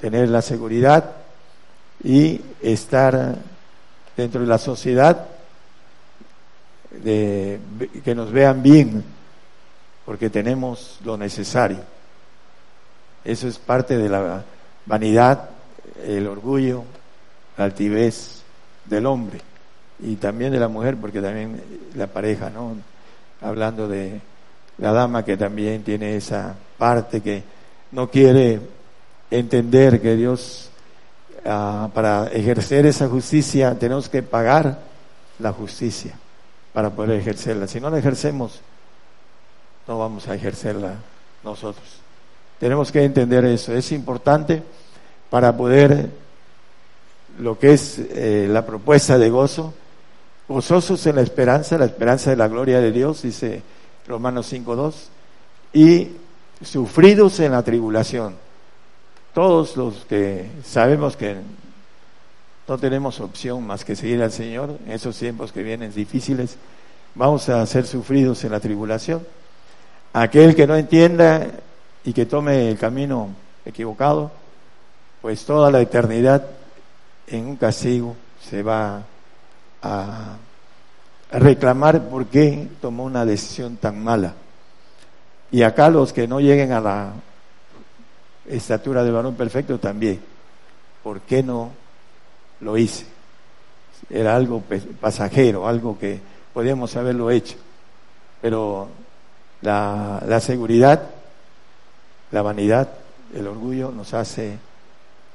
tener 0.00 0.28
la 0.28 0.42
seguridad 0.42 1.12
y 2.02 2.40
estar 2.62 3.36
dentro 4.16 4.40
de 4.40 4.46
la 4.46 4.58
sociedad, 4.58 5.26
de, 6.90 7.60
que 8.04 8.14
nos 8.14 8.32
vean 8.32 8.62
bien, 8.62 9.04
porque 10.04 10.30
tenemos 10.30 10.98
lo 11.04 11.16
necesario. 11.16 11.80
Eso 13.24 13.48
es 13.48 13.58
parte 13.58 13.96
de 13.96 14.08
la 14.08 14.44
vanidad, 14.86 15.50
el 16.04 16.26
orgullo, 16.26 16.84
la 17.56 17.64
altivez 17.64 18.42
del 18.86 19.06
hombre 19.06 19.40
y 20.00 20.16
también 20.16 20.52
de 20.52 20.58
la 20.58 20.68
mujer, 20.68 20.96
porque 20.96 21.20
también 21.20 21.62
la 21.94 22.06
pareja, 22.06 22.50
¿no? 22.50 22.76
Hablando 23.42 23.86
de 23.86 24.20
la 24.78 24.92
dama 24.92 25.24
que 25.24 25.36
también 25.36 25.82
tiene 25.82 26.16
esa 26.16 26.54
parte 26.78 27.20
que 27.20 27.42
no 27.92 28.10
quiere 28.10 28.60
entender 29.30 30.00
que 30.00 30.16
Dios, 30.16 30.70
ah, 31.44 31.90
para 31.92 32.28
ejercer 32.28 32.86
esa 32.86 33.08
justicia, 33.08 33.78
tenemos 33.78 34.08
que 34.08 34.22
pagar 34.22 34.78
la 35.38 35.52
justicia 35.52 36.14
para 36.72 36.90
poder 36.90 37.20
ejercerla. 37.20 37.66
Si 37.66 37.80
no 37.80 37.90
la 37.90 37.98
ejercemos, 37.98 38.60
no 39.86 39.98
vamos 39.98 40.28
a 40.28 40.34
ejercerla 40.34 40.94
nosotros. 41.42 41.86
Tenemos 42.58 42.92
que 42.92 43.02
entender 43.02 43.44
eso. 43.44 43.74
Es 43.74 43.90
importante 43.92 44.62
para 45.30 45.56
poder 45.56 46.10
lo 47.38 47.58
que 47.58 47.72
es 47.72 47.98
eh, 47.98 48.46
la 48.50 48.64
propuesta 48.66 49.18
de 49.18 49.30
gozo. 49.30 49.72
Gozosos 50.48 51.06
en 51.06 51.16
la 51.16 51.22
esperanza, 51.22 51.78
la 51.78 51.86
esperanza 51.86 52.30
de 52.30 52.36
la 52.36 52.48
gloria 52.48 52.80
de 52.80 52.92
Dios, 52.92 53.22
dice 53.22 53.62
Romanos 54.06 54.52
5.2. 54.52 54.94
Y 55.72 56.08
sufridos 56.62 57.40
en 57.40 57.52
la 57.52 57.62
tribulación. 57.62 58.34
Todos 59.32 59.76
los 59.76 60.04
que 60.06 60.50
sabemos 60.64 61.16
que 61.16 61.36
no 62.70 62.78
tenemos 62.78 63.18
opción 63.18 63.66
más 63.66 63.84
que 63.84 63.96
seguir 63.96 64.22
al 64.22 64.30
Señor 64.30 64.78
en 64.86 64.92
esos 64.92 65.18
tiempos 65.18 65.50
que 65.50 65.64
vienen 65.64 65.92
difíciles, 65.92 66.56
vamos 67.16 67.48
a 67.48 67.66
ser 67.66 67.84
sufridos 67.84 68.44
en 68.44 68.52
la 68.52 68.60
tribulación. 68.60 69.26
Aquel 70.12 70.54
que 70.54 70.68
no 70.68 70.76
entienda 70.76 71.48
y 72.04 72.12
que 72.12 72.26
tome 72.26 72.70
el 72.70 72.78
camino 72.78 73.30
equivocado, 73.64 74.30
pues 75.20 75.44
toda 75.44 75.72
la 75.72 75.80
eternidad 75.80 76.46
en 77.26 77.46
un 77.46 77.56
castigo 77.56 78.14
se 78.40 78.62
va 78.62 79.02
a 79.82 80.36
reclamar 81.32 82.08
por 82.08 82.26
qué 82.26 82.68
tomó 82.80 83.02
una 83.02 83.24
decisión 83.24 83.78
tan 83.78 84.00
mala. 84.00 84.34
Y 85.50 85.64
acá 85.64 85.90
los 85.90 86.12
que 86.12 86.28
no 86.28 86.38
lleguen 86.38 86.70
a 86.70 86.80
la 86.80 87.12
estatura 88.46 89.02
de 89.02 89.10
varón 89.10 89.34
perfecto 89.34 89.80
también. 89.80 90.20
¿Por 91.02 91.22
qué 91.22 91.42
no 91.42 91.79
lo 92.60 92.76
hice? 92.76 93.06
Era 94.08 94.36
algo 94.36 94.62
pasajero, 95.00 95.66
algo 95.66 95.98
que 95.98 96.20
podíamos 96.52 96.96
haberlo 96.96 97.30
hecho. 97.30 97.56
Pero 98.40 98.88
la, 99.62 100.22
la 100.26 100.40
seguridad, 100.40 101.10
la 102.30 102.42
vanidad, 102.42 102.88
el 103.34 103.46
orgullo 103.46 103.90
nos 103.90 104.14
hace 104.14 104.58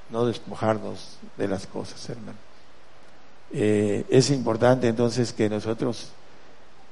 no 0.10 0.26
despojarnos 0.26 1.18
de 1.38 1.48
las 1.48 1.68
cosas, 1.68 2.10
hermano. 2.10 2.38
Eh, 3.52 4.06
es 4.10 4.32
importante 4.32 4.88
entonces 4.88 5.32
que 5.32 5.50
nosotros 5.50 6.10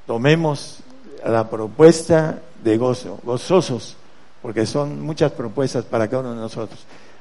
tomemos 0.05 0.79
la 1.25 1.49
propuesta 1.49 2.39
de 2.63 2.77
gozo, 2.77 3.19
gozosos, 3.23 3.97
porque 4.41 4.65
son 4.65 5.01
muchas 5.01 5.31
propuestas 5.31 5.85
para 5.85 6.07
cada 6.07 6.21
uno 6.21 6.33
de 6.35 6.41
nosotros. 6.41 6.79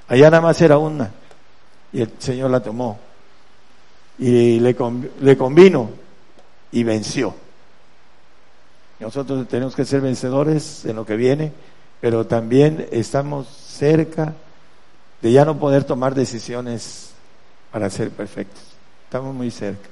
Allá 0.08 0.30
nada 0.30 0.40
más 0.40 0.60
era 0.60 0.78
una, 0.78 1.10
y 1.93 2.03
el 2.03 2.11
Señor 2.18 2.51
la 2.51 2.61
tomó, 2.61 2.99
y 4.18 4.61
le, 4.61 4.74
le 5.20 5.36
convino, 5.36 5.90
y 6.72 6.84
venció. 6.84 7.34
Nosotros 9.01 9.49
tenemos 9.49 9.74
que 9.74 9.84
ser 9.84 10.01
vencedores 10.01 10.84
en 10.84 10.97
lo 10.97 11.05
que 11.05 11.16
viene, 11.16 11.53
pero 12.01 12.26
también 12.26 12.86
estamos 12.90 13.49
cerca 13.49 14.32
de 15.20 15.32
ya 15.32 15.45
no 15.45 15.59
poder 15.59 15.84
tomar 15.84 16.14
decisiones 16.14 17.11
para 17.70 17.88
ser 17.90 18.11
perfectos. 18.11 18.62
Estamos 19.05 19.34
muy 19.34 19.51
cerca. 19.51 19.88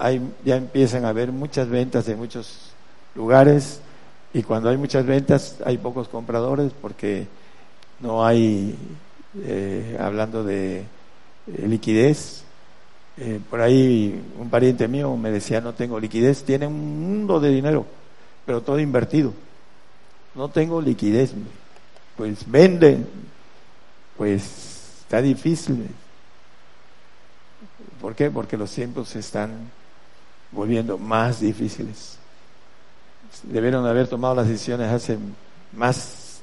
Hay, 0.00 0.20
ya 0.44 0.56
empiezan 0.56 1.04
a 1.04 1.10
haber 1.10 1.32
muchas 1.32 1.68
ventas 1.68 2.08
en 2.08 2.18
muchos 2.18 2.72
lugares 3.14 3.80
y 4.34 4.42
cuando 4.42 4.68
hay 4.68 4.76
muchas 4.76 5.06
ventas 5.06 5.56
hay 5.64 5.78
pocos 5.78 6.08
compradores 6.08 6.72
porque 6.80 7.26
no 8.00 8.24
hay, 8.24 8.76
eh, 9.42 9.96
hablando 10.00 10.44
de 10.44 10.84
liquidez, 11.46 12.44
eh, 13.16 13.40
por 13.48 13.60
ahí 13.60 14.20
un 14.38 14.50
pariente 14.50 14.88
mío 14.88 15.16
me 15.16 15.30
decía 15.30 15.60
no 15.60 15.72
tengo 15.72 16.00
liquidez, 16.00 16.42
tiene 16.42 16.66
un 16.66 17.00
mundo 17.00 17.38
de 17.38 17.50
dinero, 17.50 17.86
pero 18.44 18.62
todo 18.62 18.80
invertido. 18.80 19.32
No 20.34 20.48
tengo 20.48 20.80
liquidez, 20.80 21.32
pues 22.16 22.50
vende, 22.50 22.98
pues 24.16 24.98
está 25.02 25.22
difícil. 25.22 25.88
¿Por 28.00 28.16
qué? 28.16 28.30
Porque 28.30 28.56
los 28.56 28.72
tiempos 28.72 29.10
se 29.10 29.20
están 29.20 29.70
volviendo 30.50 30.98
más 30.98 31.40
difíciles. 31.40 32.18
Debieron 33.44 33.86
haber 33.86 34.08
tomado 34.08 34.34
las 34.34 34.48
decisiones 34.48 34.90
hace 34.90 35.18
más 35.72 36.40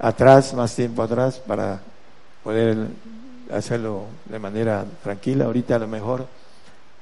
atrás, 0.00 0.52
más 0.52 0.74
tiempo 0.74 1.02
atrás, 1.02 1.38
para 1.38 1.80
poder 2.48 2.86
hacerlo 3.52 4.06
de 4.24 4.38
manera 4.38 4.84
tranquila. 5.02 5.44
Ahorita 5.44 5.76
a 5.76 5.80
lo 5.80 5.88
mejor 5.88 6.26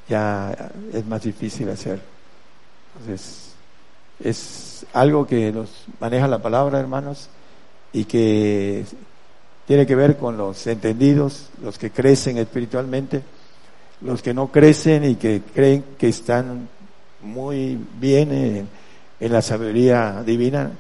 ya 0.08 0.70
es 0.92 1.06
más 1.06 1.22
difícil 1.22 1.68
hacer. 1.68 2.00
Entonces, 2.98 3.52
es 4.18 4.86
algo 4.92 5.24
que 5.26 5.52
nos 5.52 5.84
maneja 6.00 6.26
la 6.26 6.42
palabra, 6.42 6.80
hermanos, 6.80 7.28
y 7.92 8.06
que 8.06 8.84
tiene 9.66 9.86
que 9.86 9.94
ver 9.94 10.16
con 10.16 10.36
los 10.36 10.66
entendidos, 10.66 11.50
los 11.62 11.78
que 11.78 11.92
crecen 11.92 12.38
espiritualmente 12.38 13.22
los 14.00 14.22
que 14.22 14.34
no 14.34 14.48
crecen 14.48 15.04
y 15.04 15.14
que 15.14 15.42
creen 15.54 15.84
que 15.96 16.08
están 16.08 16.68
muy 17.22 17.78
bien 17.98 18.32
en, 19.20 19.32
la 19.32 19.40
sabiduría 19.40 20.22
divina, 20.24 20.72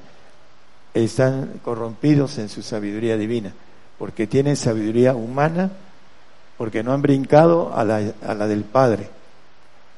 están 0.92 1.60
corrompidos 1.64 2.38
en 2.38 2.48
su 2.48 2.62
sabiduría 2.62 3.16
divina, 3.16 3.52
porque 3.98 4.26
tienen 4.26 4.56
sabiduría 4.56 5.14
humana, 5.14 5.70
porque 6.58 6.82
no 6.82 6.92
han 6.92 7.02
brincado 7.02 7.74
a 7.74 7.84
la, 7.84 8.02
a 8.26 8.34
la 8.34 8.46
del 8.46 8.64
Padre, 8.64 9.08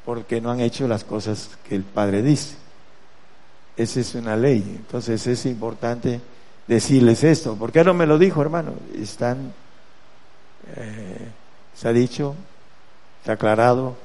porque 0.05 0.41
no 0.41 0.51
han 0.51 0.61
hecho 0.61 0.89
las 0.89 1.05
cosas 1.05 1.51
que 1.69 1.75
el 1.75 1.83
Padre 1.83 2.23
dice. 2.23 2.57
Esa 3.77 4.01
es 4.01 4.15
una 4.15 4.37
ley. 4.37 4.65
Entonces 4.77 5.27
es 5.27 5.47
importante 5.47 6.21
decirles 6.67 7.25
esto. 7.25 7.57
¿Por 7.57 7.73
qué 7.73 7.83
no 7.83 7.95
me 7.95 8.07
lo 8.07 8.19
dijo, 8.19 8.43
hermano? 8.43 8.73
Están, 8.95 9.53
eh, 10.77 11.29
se 11.75 11.89
ha 11.89 11.93
dicho, 11.93 12.35
está 13.21 13.33
aclarado, 13.33 13.97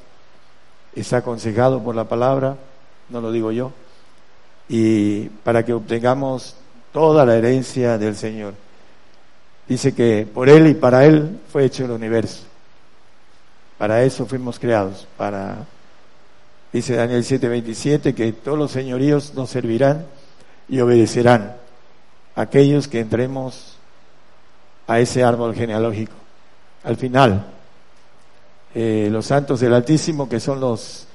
está 0.96 1.18
aconsejado 1.18 1.84
por 1.84 1.96
la 1.96 2.06
palabra, 2.06 2.56
no 3.10 3.22
lo 3.22 3.32
digo 3.32 3.52
yo, 3.52 3.72
y 4.70 5.26
para 5.44 5.64
que 5.66 5.74
obtengamos 5.74 6.56
toda 6.92 7.26
la 7.26 7.36
herencia 7.36 7.98
del 7.98 8.16
Señor. 8.16 8.54
Dice 9.68 9.94
que 9.94 10.28
por 10.32 10.50
Él 10.50 10.68
y 10.68 10.74
para 10.74 11.06
Él 11.06 11.40
fue 11.52 11.66
hecho 11.66 11.86
el 11.86 11.92
universo. 11.92 12.44
Para 13.78 14.04
eso 14.04 14.26
fuimos 14.26 14.60
creados, 14.60 15.08
para, 15.18 15.66
dice 16.72 16.96
Daniel 16.96 17.24
7:27, 17.24 18.14
que 18.14 18.32
todos 18.32 18.58
los 18.58 18.72
señoríos 18.72 19.34
nos 19.34 19.50
servirán 19.50 20.06
y 20.70 20.80
obedecerán 20.80 21.56
aquellos 22.36 22.88
que 22.88 23.00
entremos 23.00 23.78
a 24.88 25.00
ese 25.00 25.24
árbol 25.24 25.56
genealógico. 25.56 26.14
Al 26.84 26.98
final, 26.98 27.46
eh, 28.76 29.10
los 29.12 29.26
santos 29.26 29.60
del 29.60 29.74
Altísimo, 29.74 30.28
que 30.30 30.40
son 30.40 30.60
los 30.60 31.08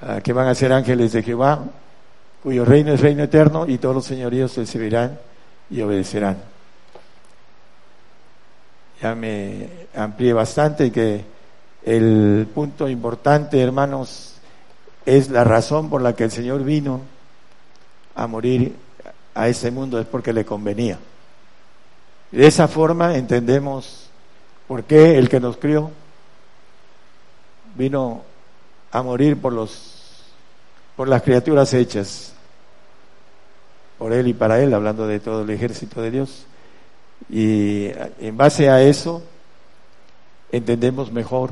ah, 0.00 0.20
que 0.22 0.32
van 0.32 0.48
a 0.48 0.54
ser 0.54 0.72
ángeles 0.72 1.12
de 1.12 1.22
Jehová, 1.22 1.64
cuyo 2.42 2.64
reino 2.64 2.92
es 2.92 3.00
reino 3.00 3.24
eterno, 3.24 3.66
y 3.66 3.78
todos 3.78 3.94
los 3.94 4.04
señoríos 4.04 4.52
se 4.52 4.66
servirán 4.66 5.18
y 5.70 5.80
obedecerán. 5.80 6.38
Ya 9.00 9.14
me 9.14 9.68
amplié 9.94 10.32
bastante 10.32 10.90
que 10.90 11.24
el 11.84 12.48
punto 12.52 12.88
importante, 12.88 13.60
hermanos, 13.60 14.34
es 15.06 15.30
la 15.30 15.44
razón 15.44 15.88
por 15.88 16.02
la 16.02 16.14
que 16.14 16.24
el 16.24 16.30
Señor 16.30 16.64
vino 16.64 17.00
a 18.14 18.26
morir 18.26 18.74
a 19.34 19.48
ese 19.48 19.70
mundo, 19.70 20.00
es 20.00 20.06
porque 20.06 20.32
le 20.32 20.44
convenía. 20.44 20.98
De 22.32 22.46
esa 22.46 22.66
forma 22.68 23.16
entendemos 23.16 24.10
por 24.66 24.84
qué 24.84 25.16
el 25.16 25.28
que 25.28 25.40
nos 25.40 25.56
crió 25.56 25.90
vino 27.74 28.22
a 28.90 29.02
morir 29.02 29.40
por 29.40 29.52
los 29.52 29.94
por 30.96 31.08
las 31.08 31.22
criaturas 31.22 31.72
hechas 31.72 32.32
por 33.98 34.12
él 34.12 34.28
y 34.28 34.34
para 34.34 34.60
él, 34.60 34.74
hablando 34.74 35.06
de 35.06 35.20
todo 35.20 35.42
el 35.42 35.50
ejército 35.50 36.02
de 36.02 36.10
Dios. 36.10 36.47
Y 37.30 37.90
en 38.20 38.36
base 38.36 38.68
a 38.70 38.82
eso 38.82 39.22
entendemos 40.50 41.12
mejor 41.12 41.50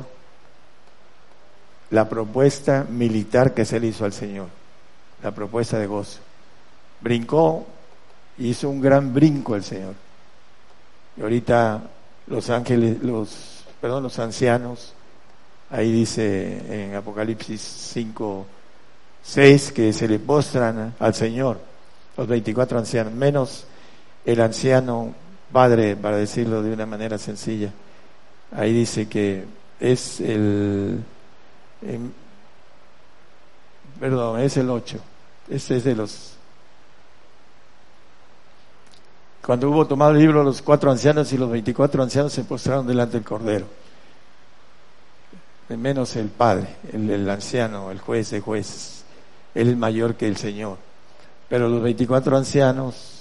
la 1.89 2.09
propuesta 2.09 2.85
militar 2.89 3.53
que 3.53 3.65
se 3.65 3.79
le 3.79 3.87
hizo 3.87 4.05
al 4.05 4.13
Señor, 4.13 4.47
la 5.23 5.31
propuesta 5.31 5.77
de 5.79 5.87
gozo. 5.87 6.19
Brincó, 7.01 7.65
hizo 8.39 8.69
un 8.69 8.81
gran 8.81 9.13
brinco 9.13 9.55
el 9.55 9.63
Señor. 9.63 9.93
Y 11.15 11.21
ahorita 11.21 11.81
los 12.27 12.49
ángeles, 12.49 13.01
los, 13.03 13.65
perdón, 13.79 14.03
los 14.03 14.19
ancianos 14.19 14.93
Ahí 15.69 15.91
dice 15.91 16.85
en 16.85 16.95
Apocalipsis 16.95 17.59
5, 17.59 18.45
6 19.21 19.71
que 19.73 19.91
se 19.91 20.07
le 20.07 20.19
postran 20.19 20.95
al 20.97 21.13
Señor 21.13 21.59
los 22.15 22.25
24 22.25 22.79
ancianos, 22.79 23.13
menos 23.13 23.65
el 24.25 24.39
anciano 24.39 25.13
padre, 25.51 25.95
para 25.95 26.17
decirlo 26.17 26.61
de 26.61 26.73
una 26.73 26.85
manera 26.85 27.17
sencilla. 27.17 27.71
Ahí 28.51 28.73
dice 28.73 29.07
que 29.07 29.45
es 29.79 30.19
el, 30.19 31.03
perdón, 33.99 34.39
es 34.39 34.57
el 34.57 34.69
8. 34.69 34.97
Este 35.49 35.77
es 35.77 35.83
de 35.83 35.95
los... 35.95 36.33
Cuando 39.45 39.69
hubo 39.69 39.87
tomado 39.87 40.11
el 40.11 40.19
libro, 40.19 40.43
los 40.43 40.61
cuatro 40.61 40.91
ancianos 40.91 41.31
y 41.31 41.37
los 41.37 41.49
24 41.49 42.03
ancianos 42.03 42.33
se 42.33 42.43
postraron 42.43 42.85
delante 42.85 43.17
del 43.17 43.25
Cordero 43.25 43.65
menos 45.75 46.15
el 46.15 46.29
Padre, 46.29 46.77
el, 46.93 47.29
anciano, 47.29 47.91
el 47.91 47.99
juez 47.99 48.29
de 48.29 48.39
jueces. 48.39 49.03
Él 49.53 49.69
es 49.69 49.77
mayor 49.77 50.15
que 50.15 50.27
el 50.27 50.37
Señor. 50.37 50.77
Pero 51.49 51.67
los 51.67 51.81
24 51.81 52.37
ancianos 52.37 53.16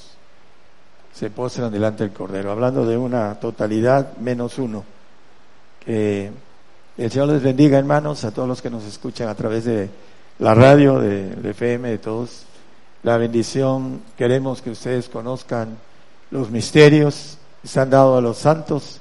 se 1.17 1.31
postran 1.31 1.73
delante 1.73 2.05
del 2.05 2.13
Cordero, 2.13 2.53
hablando 2.53 2.85
de 2.85 2.99
una 2.99 3.37
totalidad 3.37 4.19
menos 4.19 4.59
uno. 4.59 4.85
Que 5.83 6.31
el 6.99 7.11
Señor 7.11 7.29
les 7.29 7.43
bendiga, 7.43 7.79
hermanos, 7.79 8.25
a 8.25 8.33
todos 8.33 8.47
los 8.47 8.61
que 8.61 8.69
nos 8.69 8.85
escuchan 8.85 9.27
a 9.31 9.35
través 9.35 9.65
de 9.65 9.89
la 10.41 10.55
radio, 10.55 11.01
de, 11.01 11.33
FM, 11.43 11.89
de 11.89 11.97
todos. 11.97 12.45
La 13.03 13.17
bendición, 13.17 14.03
queremos 14.19 14.61
que 14.61 14.69
ustedes 14.69 15.09
conozcan 15.09 15.79
los 16.31 16.51
misterios 16.51 17.39
que 17.63 17.69
se 17.69 17.81
han 17.81 17.89
dado 17.89 18.19
a 18.19 18.21
los 18.21 18.37
santos. 18.37 19.01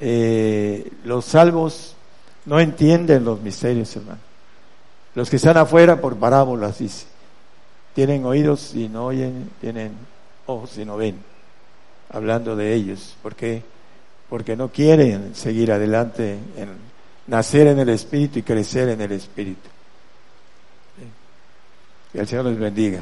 Eh, 0.00 0.92
los 1.04 1.24
salvos 1.24 1.96
No 2.44 2.60
entienden 2.60 3.24
los 3.24 3.40
misterios, 3.40 3.96
hermano. 3.96 4.18
Los 5.14 5.30
que 5.30 5.36
están 5.36 5.56
afuera 5.56 5.98
por 6.02 6.16
parábolas, 6.18 6.80
dice. 6.80 7.06
Tienen 7.94 8.26
oídos 8.26 8.74
y 8.74 8.90
no 8.90 9.06
oyen, 9.06 9.50
tienen 9.62 9.92
ojos 10.46 10.76
y 10.78 10.84
no 10.84 10.96
ven. 10.96 11.16
Hablando 12.10 12.56
de 12.56 12.74
ellos. 12.74 13.16
¿Por 13.22 13.34
qué? 13.34 13.62
Porque 14.28 14.56
no 14.56 14.68
quieren 14.68 15.34
seguir 15.34 15.72
adelante 15.72 16.38
en 16.56 16.70
nacer 17.26 17.66
en 17.68 17.78
el 17.78 17.88
Espíritu 17.88 18.38
y 18.38 18.42
crecer 18.42 18.88
en 18.88 19.00
el 19.00 19.12
Espíritu. 19.12 19.68
Que 22.12 22.20
el 22.20 22.28
Señor 22.28 22.46
les 22.46 22.58
bendiga. 22.58 23.00